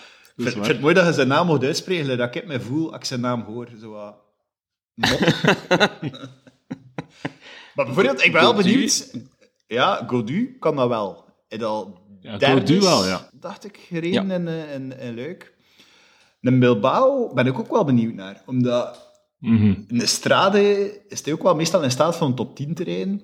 [0.46, 2.96] Ik vind, het mooi dat je zijn naam mocht uitspreken, dat ik me voel als
[2.96, 3.68] ik zijn naam hoor.
[3.82, 4.16] Zo wat
[7.76, 9.14] maar bijvoorbeeld, ik ben wel benieuwd.
[9.68, 11.26] Ja, Godu kan dat wel.
[11.48, 13.30] En al Ja, derde Godu wel, ja.
[13.40, 14.34] dacht ik, gereden Ja.
[14.36, 15.54] in, eh, in, in Luik.
[16.40, 18.42] De Bilbao ben ik ook wel benieuwd naar.
[18.46, 19.74] Omdat Mhm.
[19.88, 20.62] in de strade
[21.08, 23.22] is hij ook wel meestal in staat van een top 10 te rijden.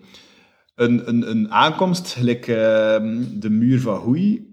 [0.76, 4.47] Een, een, een aankomst, gelijk ehm, de muur van Hoei,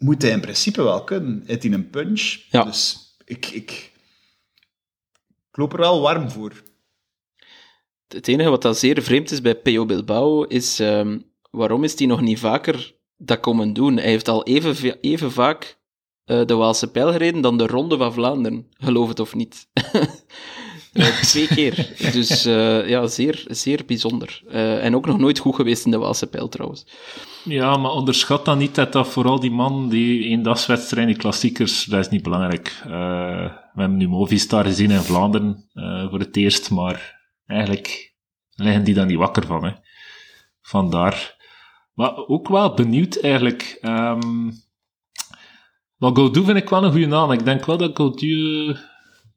[0.00, 1.42] moet hij in principe wel kunnen.
[1.46, 2.38] Heeft hij een punch.
[2.50, 2.64] Ja.
[2.64, 3.70] Dus ik, ik,
[5.50, 6.62] ik loop er wel warm voor.
[8.08, 11.18] Het enige wat dat zeer vreemd is bij Peo Bilbao is ehm,
[11.50, 13.96] waarom is hij nog niet vaker dat komen doen?
[13.96, 15.78] Hij heeft al even, even vaak
[16.24, 19.68] eh, de Waalse pijl gereden dan de Ronde van Vlaanderen, geloof het of niet.
[20.92, 21.74] Eh, twee keer.
[22.12, 24.42] Dus eh, ja, zeer, zeer bijzonder.
[24.48, 26.86] Eh, en ook nog nooit goed geweest in de Waalse pijl trouwens.
[27.44, 32.00] Ja, maar onderschat dan niet dat dat vooral die man die eendagswedstrijden, die klassiekers, dat
[32.00, 32.80] is niet belangrijk.
[32.84, 35.70] We hebben nu Movistar gezien in Vlaanderen
[36.10, 38.14] voor het eerst, maar eigenlijk
[38.50, 39.64] liggen die dan niet wakker van.
[39.64, 39.72] Hè.
[40.62, 41.38] Vandaar.
[41.94, 43.78] Maar ook wel benieuwd eigenlijk.
[43.80, 44.50] ehm
[46.00, 47.32] maar Gaudu vind ik wel een goede naam.
[47.32, 48.76] Ik denk wel dat eh,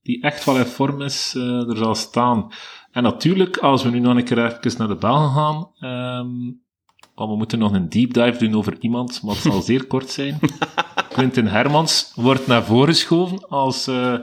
[0.03, 2.51] die echt wel in vorm is, eh, er zal staan.
[2.91, 5.69] En natuurlijk, als we nu nog een keer even naar de Belgen gaan,
[7.15, 10.09] want we moeten nog een deep dive doen over iemand, maar het zal zeer kort
[10.09, 10.39] zijn.
[11.09, 14.19] Quinten Hermans wordt naar voren geschoven als, eh,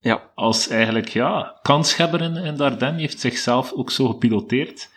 [0.00, 3.00] Ja, als eigenlijk ja, kanshebber in, in de Ardennen.
[3.00, 4.90] heeft zichzelf ook zo gepiloteerd.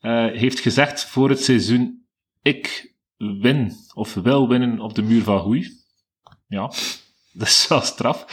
[0.00, 2.06] Eh, heeft gezegd voor het seizoen,
[2.42, 5.68] ik win, of wil winnen op de muur van Hoei.
[6.46, 6.72] Ja,
[7.40, 8.24] dat is wel straf.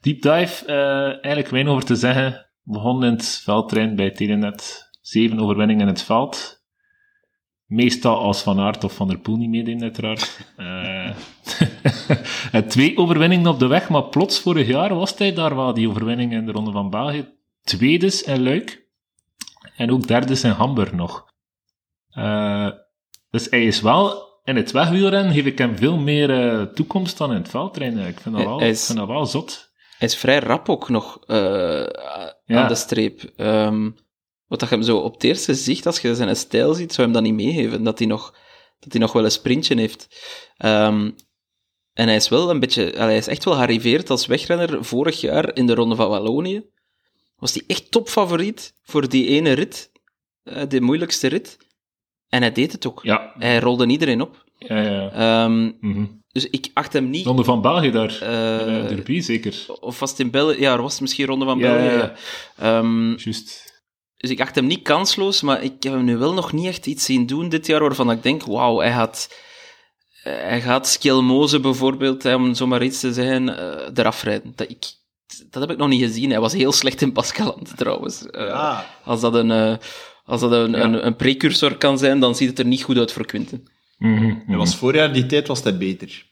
[0.00, 2.46] Deep dive, eh, eigenlijk weinig over te zeggen.
[2.62, 4.88] Begon in het veldtrein bij Telenet.
[5.00, 6.58] Zeven overwinningen in het veld.
[7.66, 10.46] Meestal als Van Aert of Van der Poel niet meedeed, uiteraard.
[10.56, 11.10] Eh,
[12.52, 15.88] en twee overwinningen op de weg, maar plots vorig jaar was hij daar wel, die
[15.88, 17.28] overwinning in de Ronde van België.
[17.62, 18.88] Tweedes in Luik.
[19.76, 21.26] En ook derdes in Hamburg nog.
[22.10, 22.68] Eh,
[23.30, 24.28] dus hij is wel...
[24.44, 28.06] In het wegwielrennen geef ik hem veel meer toekomst dan in het veldrijden.
[28.06, 29.69] Ik vind dat wel, hij ik is- vind dat wel zot.
[30.00, 31.36] Hij is vrij rap ook nog eh,
[32.44, 32.62] Ja.
[32.62, 33.32] aan de streep.
[33.36, 33.90] Ehm,
[34.46, 37.02] wat dat je hem zo op het eerste zicht, als je zijn stijl ziet, zou
[37.06, 37.82] hem dat niet meegeven.
[37.84, 38.34] Dat hij nog,
[38.78, 40.06] dat hij nog wel een sprintje heeft.
[40.56, 41.10] Ehm,
[41.92, 42.92] en hij is wel een beetje...
[42.96, 46.62] hij is echt wel gearriveerd als wegrenner vorig jaar in de Ronde van Wallonië.
[47.36, 49.88] Was hij echt topfavoriet voor die ene rit.
[50.42, 51.56] eh, de moeilijkste rit.
[52.28, 53.00] En hij deed het ook.
[53.02, 54.44] Ja, Hij rolde iedereen op.
[54.58, 55.10] ja, ja.
[55.12, 56.06] Ehm, Mhm.
[56.32, 57.26] Dus ik acht hem niet...
[57.26, 58.18] Ronde van België daar.
[58.20, 59.64] eh, Uh, Derby, zeker.
[59.80, 60.60] of was het in België?
[60.60, 61.96] Ja, er was misschien Ronde van Ja, België.
[61.96, 62.14] ja.
[62.56, 63.82] Ehm, Juist.
[64.16, 66.86] dus ik acht hem niet kansloos, maar ik heb hem nu wel nog niet echt
[66.86, 69.28] iets zien doen dit jaar waarvan ik denk, wauw, hij gaat...
[70.22, 74.52] eh, Hij gaat Skjelmoze bijvoorbeeld, hè, om zomaar iets te zeggen, eh, eraf rijden.
[74.56, 74.84] Dat, ik,
[75.50, 76.30] dat heb ik nog niet gezien.
[76.30, 78.26] Hij was heel slecht in Baskeland, trouwens.
[78.26, 78.86] Eh, Ja.
[79.04, 79.76] Als dat, een, eh,
[80.24, 80.78] als dat een, Ja.
[80.82, 83.64] een, een precursor kan zijn, dan ziet het er niet goed uit voor Quinten.
[84.00, 84.56] Mhm, Dat mhm.
[84.56, 86.26] was voorjaar die tijd was dat beter.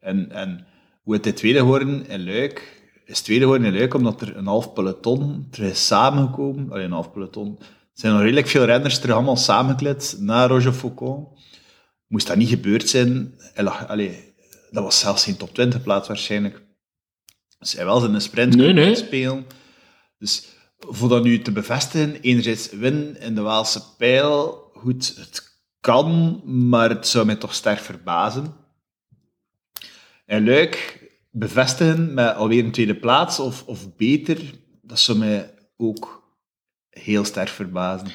[0.00, 0.66] En, en
[1.02, 4.46] hoe het de tweede geworden in Luik, is tweede geworden in Luik omdat er een
[4.46, 6.70] half peloton terug is samengekomen.
[6.70, 7.56] Allee, een half peloton.
[7.58, 7.66] Er
[8.00, 11.28] zijn nog redelijk veel renners terug allemaal samengekleed na Roger Faucon.
[12.06, 13.34] Moest dat niet gebeurd zijn,
[13.86, 14.34] allee,
[14.70, 16.62] dat was zelfs geen top 20 plaats waarschijnlijk.
[17.58, 18.94] Dus hij wel zijn sprint Nee, kunnen nee.
[18.96, 19.46] spelen.
[20.18, 20.46] Dus
[20.78, 25.53] voor dat nu te bevestigen, enerzijds win in de Waalse pijl, goed, het
[25.84, 28.54] kan, maar het zou mij toch sterk verbazen.
[30.26, 34.38] En Luik bevestigen met alweer een tweede plaats of, of beter,
[34.82, 36.22] dat zou mij ook
[36.90, 38.06] heel sterk verbazen.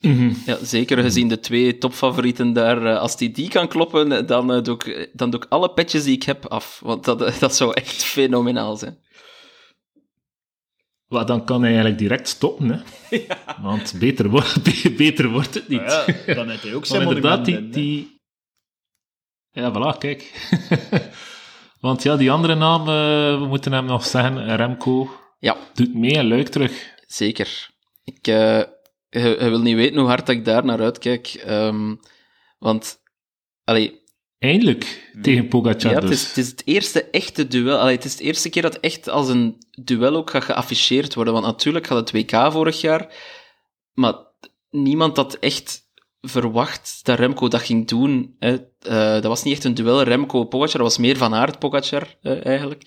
[0.00, 0.32] Mhm.
[0.46, 2.86] Ja, zeker gezien de twee topfavorieten daar.
[2.86, 5.70] eh, Als die die kan kloppen, eh, dan, eh, doe ik, dan doe ik alle
[5.72, 6.80] petjes die ik heb af.
[6.82, 8.98] Want dat, dat zou echt fenomenaal zijn.
[11.08, 12.80] Wel, dan kan hij eigenlijk direct stoppen, hè.
[13.62, 14.62] Want beter, wordt
[14.96, 15.80] beter wordt het niet.
[16.26, 18.20] Ja, dan heeft hij ook Maar zijn inderdaad, die, in, die...
[19.50, 20.48] Ja, voilà, kijk.
[21.80, 26.12] Want ja, die andere naam, eh, we moeten hem nog zeggen, Remco, Ja, doet mee
[26.16, 26.94] en luik terug.
[27.06, 27.70] zeker.
[28.04, 28.58] Ik, eh,
[29.08, 31.26] je, je wil niet weten hoe hard ik daar naar uitkijk.
[31.26, 31.94] ehm,
[32.58, 32.98] want,
[33.64, 33.97] allee,
[34.38, 36.22] Eindelijk tegen Pogacar ja, het, dus.
[36.22, 37.78] is, het is het eerste echte duel.
[37.78, 41.32] Allee, het is de eerste keer dat echt als een duel ook gaat geafficheerd worden.
[41.32, 43.14] Want natuurlijk had het WK vorig jaar,
[43.92, 44.14] maar
[44.70, 45.86] niemand had echt
[46.20, 48.36] verwacht dat Remco dat ging doen.
[48.38, 48.56] Hè.
[48.80, 52.82] Eh, dat was niet echt een duel Remco-Pogacar, dat was meer Van Aert-Pogacar eh, eigenlijk.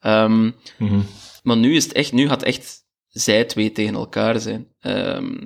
[0.00, 1.00] Ehm, Mhm.
[1.42, 4.68] maar nu is het echt, nu gaat echt zij twee tegen elkaar zijn.
[4.80, 5.44] Ehm,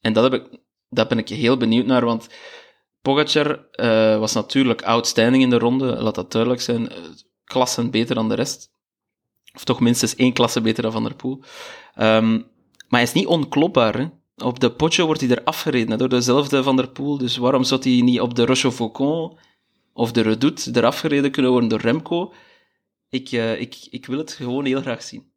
[0.00, 0.58] en dat, heb ik,
[0.88, 2.28] dat ben ik heel benieuwd naar, want
[3.02, 6.88] Pogacar eh, was natuurlijk outstanding in de ronde, laat dat duidelijk zijn.
[6.88, 6.96] Eh,
[7.44, 8.70] klassen beter dan de rest.
[9.54, 11.42] Of toch minstens één klasse beter dan Van der Poel.
[11.94, 13.98] Ehm, maar hij is niet onklopbaar.
[13.98, 14.06] Hè?
[14.44, 17.18] Op de Poggio wordt hij er afgereden hè, door dezelfde Van der Poel.
[17.18, 19.38] Dus waarom zou hij niet op de Rochefoucauld
[19.92, 22.32] of de Redoute eraf gereden kunnen worden door Remco?
[23.08, 25.30] Ik, eh, ik, ik wil het gewoon heel graag zien.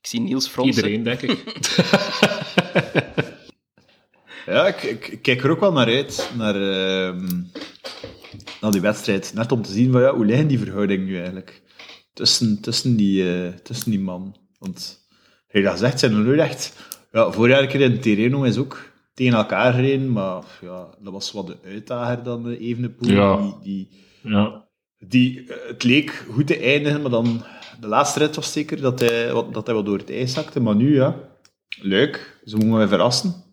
[0.00, 0.84] Ik zie Niels fronsen.
[0.84, 1.44] Iedereen, denk ik.
[4.46, 7.42] Ja, ik, kijk er ook wel naar uit, naar, ehm,
[8.60, 9.32] naar die wedstrijd.
[9.34, 11.62] Net om te zien van, ja, hoe liggen die verhoudingen nu eigenlijk
[12.12, 14.36] tussen, tussen, die, eh, tussen die man.
[14.58, 15.06] Want,
[15.46, 16.90] hij dat zegt, zijn er nooit echt...
[17.12, 21.32] Ja, vorig jaar keer in Terreno is ook tegen elkaar gereden, maar ja, dat was
[21.32, 23.10] wat de uitdager dan de Evenepoel.
[23.10, 23.36] Ja.
[23.36, 23.88] Die, die,
[24.22, 24.68] ja.
[24.98, 27.42] die, eh, het leek goed te eindigen, maar dan
[27.80, 30.60] de laatste rit was zeker dat hij, wat, dat hij wat door het ijs zakte.
[30.60, 31.28] Maar nu, ja,
[31.80, 32.40] leuk.
[32.44, 33.51] Ze moeten mij verrassen.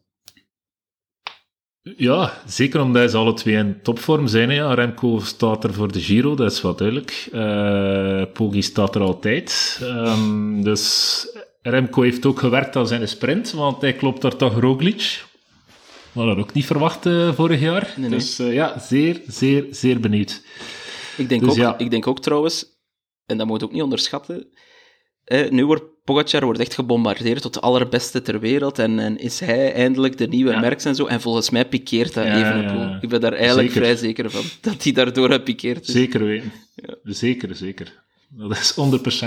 [1.98, 4.50] Ja, zeker omdat ze alle twee in topvorm zijn.
[4.50, 4.56] hè.
[4.56, 7.30] Ja, Remco staat er voor de Giro, dat is wel duidelijk.
[7.32, 9.80] Eh Poggi staat er altijd.
[9.82, 11.26] Ehm, dus
[11.62, 15.24] Remco heeft ook gewerkt aan zijn sprint, want hij klopt daar toch Roglic.
[16.12, 17.94] We hadden dat ook niet verwacht eh, vorig jaar.
[17.98, 18.20] Nee, nee.
[18.20, 20.42] Dus eh, ja, zeer, zeer, zeer benieuwd.
[21.18, 21.78] Ik denk, Dus ook, ja.
[21.78, 22.66] ik denk ook trouwens,
[23.26, 24.48] en dat moet je ook niet onderschatten,
[25.30, 29.40] eh, nu wordt Pogacar wordt echt gebombardeerd tot de allerbeste ter wereld en, en is
[29.40, 30.60] hij eindelijk de nieuwe Ja.
[30.60, 31.06] Merckx en zo.
[31.06, 32.82] En volgens mij pikeert dat Ja, Evenepoel.
[32.82, 32.98] ja.
[33.02, 33.84] Ik ben daar eigenlijk Zeker.
[33.84, 35.94] vrij zeker van, dat hij daardoor gepikeerd is.
[35.94, 36.52] Zeker weten.
[37.04, 37.94] Zeker, zeker.
[38.30, 38.76] Dat is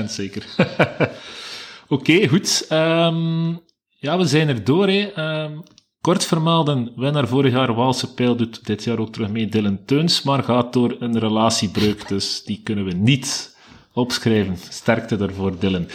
[0.03, 0.45] 100% zeker.
[1.89, 2.67] Oké, goed.
[2.69, 3.49] Ehm,
[3.99, 4.89] ja, we zijn er door.
[4.89, 5.11] Hè.
[5.15, 5.53] Ehm,
[6.01, 10.23] kort vermelden, winnaar vorig jaar Waalse Pijl doet dit jaar ook terug mee Dylan Teuns,
[10.23, 13.52] maar gaat door een relatiebreuk, dus die kunnen we niet
[13.93, 14.57] opschrijven.
[14.71, 15.87] Sterkte daarvoor, Dylan.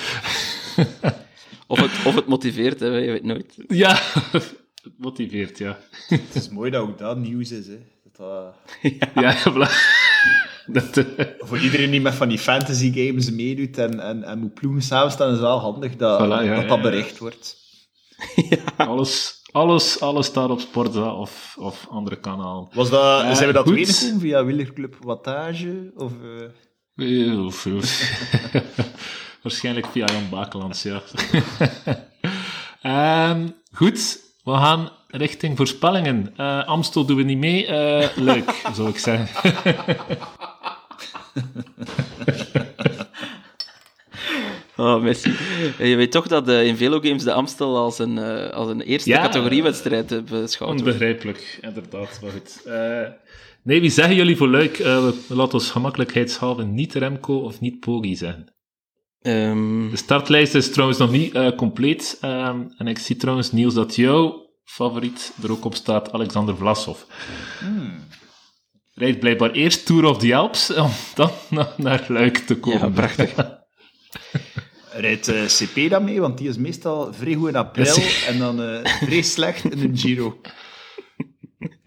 [1.68, 3.54] Of, het, of het motiveert, hè, je weet nooit.
[3.68, 4.00] Ja,
[4.32, 5.80] het motiveert, ja.
[6.08, 7.68] Het is mooi dat ook dat nieuws is.
[7.68, 7.78] Hè.
[8.18, 8.54] Dat
[9.24, 9.72] Ja, voilà.
[10.66, 14.54] Dat, eh, voor iedereen die met van die fantasy games meedoet en, en, en moet
[14.54, 16.82] ploegen samenstaan, is wel handig dat Voilà, ja, dat, ja, dat ja.
[16.82, 17.58] bericht wordt.
[18.78, 22.68] alles, alles, alles staat op Sportza of, of andere kanalen.
[22.74, 23.90] Was dat, Eh, zijn we dat goed.
[23.90, 25.92] gekomen via Wielerclub Wattage?
[25.96, 26.12] Of,
[26.98, 28.12] eh, Eh, Oef, oef.
[29.42, 31.02] Waarschijnlijk via Jan Bakelands, ja.
[32.82, 36.34] Ehm, goed, we gaan richting voorspellingen.
[36.38, 37.66] Eh, Amstel doen we niet mee.
[37.66, 39.28] Eh, leuk, zou ik zeggen.
[44.80, 45.34] Oh, Messi.
[45.78, 48.82] Je weet toch dat eh, in Velo Games de Amstel als een, eh, als een
[48.82, 49.22] eerste Ja.
[49.22, 50.80] categoriewedstrijd eh, beschouwd wordt.
[50.82, 52.20] Onbegrijpelijk, inderdaad.
[52.22, 52.62] Maar goed.
[52.66, 53.02] Eh,
[53.68, 54.78] nee, wie zeggen jullie voor leuk?
[54.80, 58.54] Eh, we, laten ons gemakkelijkheidshalve niet Remco of niet Poggi zeggen.
[59.22, 62.18] Ehm, De startlijst is trouwens nog niet eh, compleet.
[62.22, 67.00] Ehm, en ik zie trouwens, Niels, dat jouw favoriet er ook op staat, Alexander Vlasov.
[68.94, 71.32] Rijdt blijkbaar eerst Tour of the Alps, om dan
[71.78, 72.80] naar Luik te komen.
[72.80, 73.34] ja, prachtig.
[74.98, 76.22] rijdt eh, CP dan mee?
[76.22, 79.80] Want die is meestal vrij goed in april Ja, en dan eh vrij slecht in
[79.80, 80.40] een Giro.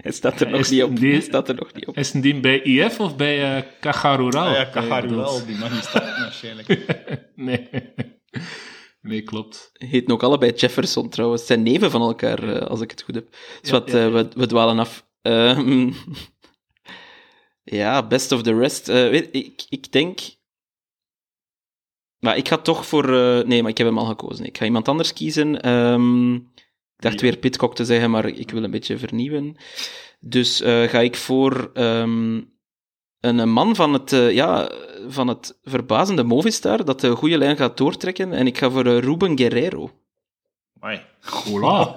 [0.00, 0.96] Hij staat er nog Is niet op.
[0.96, 1.96] die- Hij staat er nog niet op.
[1.96, 4.46] Is een die bij IF of bij uh, Cajarural?
[4.46, 6.68] Ah ja, Cajaru dat- wel, die mag niet starten waarschijnlijk.
[7.34, 7.68] Nee.
[9.00, 9.70] nee, klopt.
[9.72, 11.40] Heten ook allebei Jefferson trouwens.
[11.40, 13.30] Het zijn neven van elkaar, eh, als ik het goed heb.
[13.30, 14.06] Dus Ja, wat, ja, ja.
[14.06, 15.06] eh, we, we dwalen af.
[15.22, 15.90] Ehm,
[17.80, 18.88] ja, best of the rest.
[18.88, 20.20] Eh, weet, ik, ik denk...
[22.18, 23.04] Maar ik ga toch voor...
[23.14, 24.44] eh, nee, maar ik heb hem al gekozen.
[24.44, 25.60] Ik ga iemand anders kiezen.
[25.60, 26.42] Ehm, ik
[27.00, 29.56] dacht weer Pitcock te zeggen, maar ik wil een beetje vernieuwen.
[30.20, 32.34] Dus eh, ga ik voor ehm,
[33.20, 34.70] een, een man van het, eh, ja,
[35.08, 38.32] van het verbazende Movistar, dat de goede lijn gaat doortrekken.
[38.32, 39.90] En ik ga voor eh, Ruben Guerrero.
[40.80, 41.00] Amai.
[41.20, 41.84] Hola.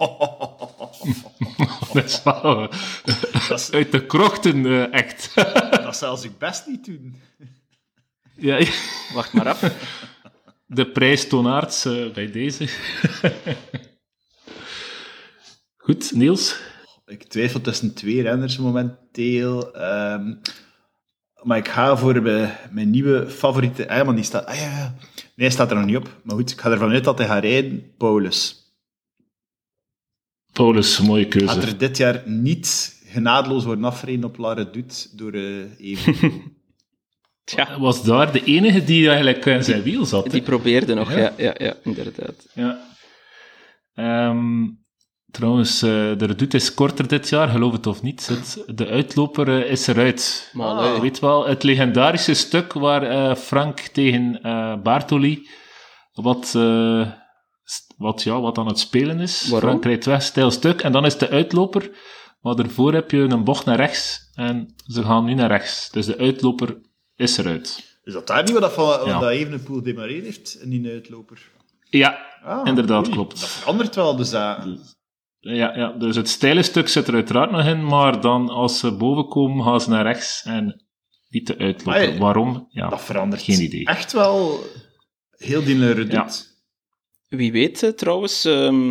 [1.93, 2.69] Dat is wel
[3.47, 5.31] Dat is- uit de krochten, eh, echt.
[5.71, 7.15] Dat zal ik best niet doen.
[8.37, 8.69] ja, ja.
[9.13, 9.61] Wacht maar af.
[10.65, 12.67] de prijs toonaards uh, bij deze.
[15.83, 16.59] Goed, Niels?
[17.05, 19.81] Ik twijfel tussen twee renners momenteel.
[19.81, 20.41] Um,
[21.41, 22.21] maar ik ga voor
[22.71, 23.89] mijn nieuwe favoriete...
[23.89, 24.45] Ah ja, die staat...
[24.45, 26.19] Ah ja, nee, hij staat er nog niet op.
[26.23, 27.93] Maar goed, ik ga ervan uit dat hij gaat rijden.
[27.97, 28.73] Paulus.
[30.53, 31.47] Paulus, mooie keuze.
[31.47, 36.15] Gaat er dit jaar niet genadeloos worden afgereden op Lara Doet door uh, even.
[37.43, 37.79] Tja.
[37.79, 40.31] Was daar de enige die eigenlijk in zijn wiel zat?
[40.31, 42.47] Die probeerde nog, ja, ja, ja, inderdaad.
[42.53, 42.91] Ja.
[44.29, 44.82] Um,
[45.33, 48.27] trouwens, uh, de redoute is korter dit jaar, geloof het of niet.
[48.27, 50.49] Het, de uitloper uh, is eruit.
[50.53, 50.99] Maar, ah.
[50.99, 54.39] weet wel, het legendarische stuk waar Frank tegen
[54.83, 55.47] Bartoli
[56.13, 56.55] wat
[57.97, 59.47] wat, ja, wat aan het spelen is.
[59.49, 59.69] Waarom?
[59.69, 61.91] Frank rijdt weg, stijl stuk, en dan is de uitloper.
[62.41, 65.89] Maar daarvoor heb je een bocht naar rechts, en ze gaan nu naar rechts.
[65.91, 66.77] Dus de uitloper
[67.15, 67.97] is eruit.
[68.03, 69.19] Is dat daar niet wat dat, van, ja.
[69.19, 71.51] dat Evenepoel demareerd heeft, in die uitloper?
[71.89, 73.39] Ja, ah, inderdaad, klopt.
[73.39, 74.92] Dat verandert wel, dus dat...
[75.45, 78.95] Ja, ja, dus het steile stuk zit er uiteraard nog in, maar dan als ze
[78.95, 80.85] boven komen, gaan ze naar rechts en
[81.29, 82.17] niet de uitloper.
[82.17, 82.67] Waarom?
[82.69, 83.85] Ja, dat verandert geen idee.
[83.85, 84.59] Echt wel
[85.37, 86.07] heel die.
[86.11, 86.29] Ja.
[87.27, 88.89] Wie weet, eh, trouwens, um,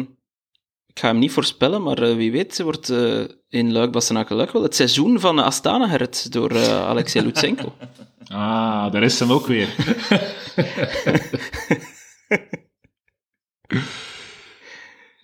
[0.87, 4.51] ik ga hem niet voorspellen, maar uh, wie weet wordt uh, in Luik Bastenaken Luik
[4.51, 7.75] wel het seizoen van Astana gered door Alexei Lutsenko.
[8.27, 9.69] ah, daar is hem ook weer.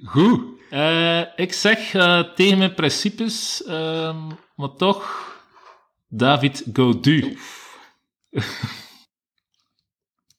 [0.05, 0.58] Goed.
[1.37, 1.91] Ik zeg
[2.35, 5.27] tegen mijn principes, ehm, maar toch
[6.09, 7.39] David Gaudu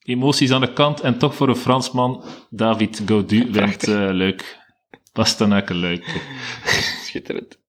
[0.09, 4.57] emoties aan de kant en toch voor een Fransman, David Gaudu wint uh, leuk.
[5.13, 6.21] Pastanaken leuk.
[7.05, 7.59] Schitterend.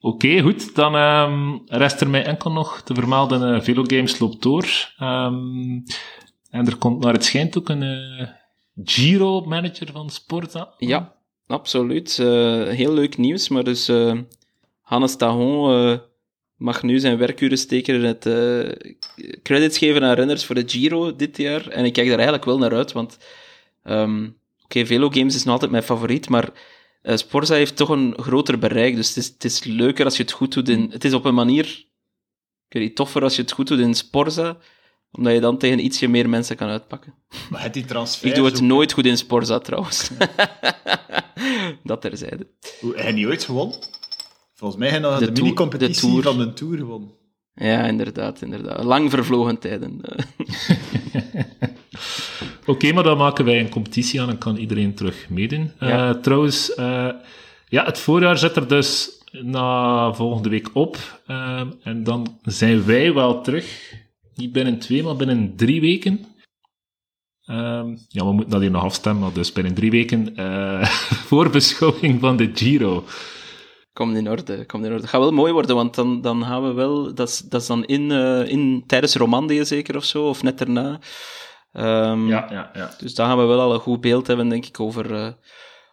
[0.00, 0.74] Oké, goed.
[0.74, 4.94] Dan um, rest er mij enkel nog te vermelden, uh, Velogames loopt door.
[5.00, 5.82] Um,
[6.50, 8.28] en er komt naar het schijnt ook een
[8.84, 10.74] Giro-manager van Sporta.
[10.78, 11.16] Ja,
[11.48, 12.16] absoluut.
[12.16, 13.90] heel leuk nieuws, maar dus
[14.80, 16.00] Hannes Tahon
[16.56, 18.24] mag nu zijn werkuren steken in het
[19.42, 21.68] credits geven aan renners voor de Giro dit jaar.
[21.68, 23.18] En ik kijk daar eigenlijk wel naar uit, want
[23.84, 26.52] um, oké, Velo Games is nog altijd mijn favoriet, maar
[27.02, 28.96] Sporza heeft toch een groter bereik.
[28.96, 30.88] Dus het is, het is leuker als je het goed doet in...
[30.90, 31.86] Het is op een manier...
[32.68, 34.58] Ik weet toffer als je het goed doet in Sporza,
[35.12, 37.14] omdat je dan tegen ietsje meer mensen kan uitpakken.
[37.50, 38.28] Maar het die transfer...
[38.28, 40.10] Ik doe het nooit goed in Sporza, trouwens.
[41.84, 42.46] dat terzijde.
[42.80, 43.76] Hoe, heb je niet ooit gewonnen?
[44.54, 47.10] Volgens mij hebben de, de mini-competitie van de Tour gewonnen.
[47.54, 48.84] Ja, inderdaad, inderdaad.
[48.84, 50.00] Lang vervlogen tijden.
[52.66, 55.72] Oké, maar dan maken wij een competitie aan en kan iedereen terug meedoen.
[55.80, 56.08] Ja.
[56.08, 57.08] Uh, trouwens, uh,
[57.68, 61.20] ja, het voorjaar zit er dus na volgende week op.
[61.26, 63.94] Uh, en dan zijn wij wel terug.
[64.38, 66.26] Niet binnen twee, maar binnen drie weken.
[68.08, 70.34] ja, we moeten dat hier nog afstemmen, dus binnen drie weken
[71.30, 73.04] voorbeschouwing van de Giro.
[73.98, 75.02] Komt in orde, komt in orde.
[75.02, 77.14] Het gaat wel mooi worden, want dan, dan gaan we wel...
[77.14, 80.58] Dat is, dat is dan in, uh, in, tijdens Romandie zeker of zo, of net
[80.58, 81.00] daarna.
[81.72, 82.94] Um, ja, ja, ja.
[82.98, 85.28] Dus dan gaan we wel al een goed beeld hebben, denk ik, over, uh,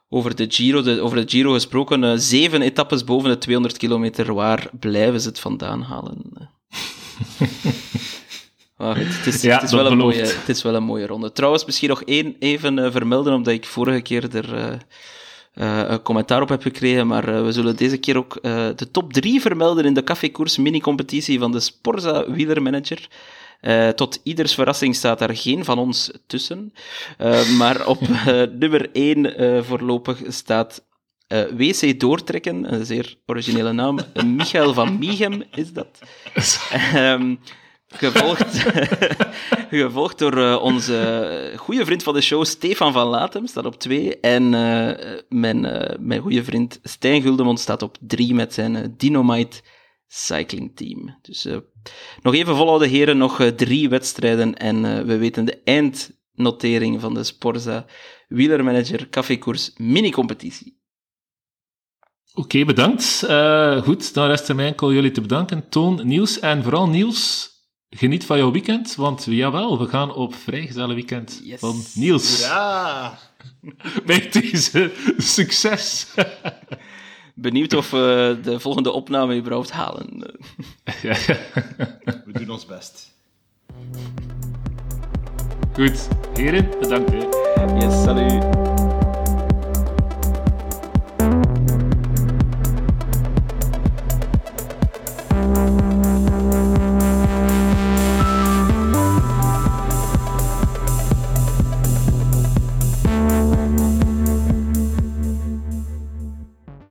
[0.09, 0.81] over de Giro.
[0.81, 4.33] De, over de Giro gesproken, uh, zeven etappes boven de 200 kilometer.
[4.33, 6.49] Waar blijven ze het vandaan halen?
[8.77, 11.31] Ah, het, is, ja, het, is wel een mooie, het is wel een mooie ronde.
[11.31, 16.49] Trouwens, misschien nog één even vermelden, omdat ik vorige keer er uh, een commentaar op
[16.49, 18.39] heb gekregen, maar we zullen deze keer ook
[18.75, 23.07] de top 3 vermelden in de cafékoers mini-competitie van de Sporza Wielermanager.
[23.95, 26.73] tot ieders verrassing staat daar geen van ons tussen.
[27.57, 27.99] maar op
[28.59, 30.83] nummer 1 voorlopig staat
[31.57, 33.99] WC Doortrekken, een zeer originele naam.
[34.25, 35.99] Michael van Miegem is dat.
[36.95, 37.39] um,
[37.97, 38.57] Gevolgd,
[39.69, 44.19] gevolgd door uh, onze goede vriend van de show, Stefan van Latem, staat op twee.
[44.19, 44.91] En uh,
[45.29, 49.61] mijn, uh, mijn goede vriend Stijn Guldemond staat op drie met zijn Dynamite
[50.07, 51.17] Cycling Team.
[51.21, 51.47] Dus
[52.21, 53.17] nog even volhouden, heren.
[53.17, 57.85] Nog drie wedstrijden en we weten de eindnotering van de Sporza
[58.27, 60.79] Wielermanager Cafékoers mini-competitie.
[62.33, 63.25] Oké, bedankt.
[63.83, 65.69] goed, dan rest er mij enkel jullie te bedanken.
[65.69, 67.54] Toon, Niels en vooral Niels
[67.95, 72.39] Geniet van jouw weekend, want jawel, we gaan op vrijgezelle weekend van Niels.
[72.39, 73.17] Ja!
[74.05, 76.07] Met deze succes.
[77.33, 80.07] Benieuwd of we de volgende opname überhaupt halen.
[82.25, 83.11] we doen ons best.
[85.73, 87.11] Goed, heren, bedankt.
[87.11, 87.25] Hè.
[87.79, 88.74] Yes, salut.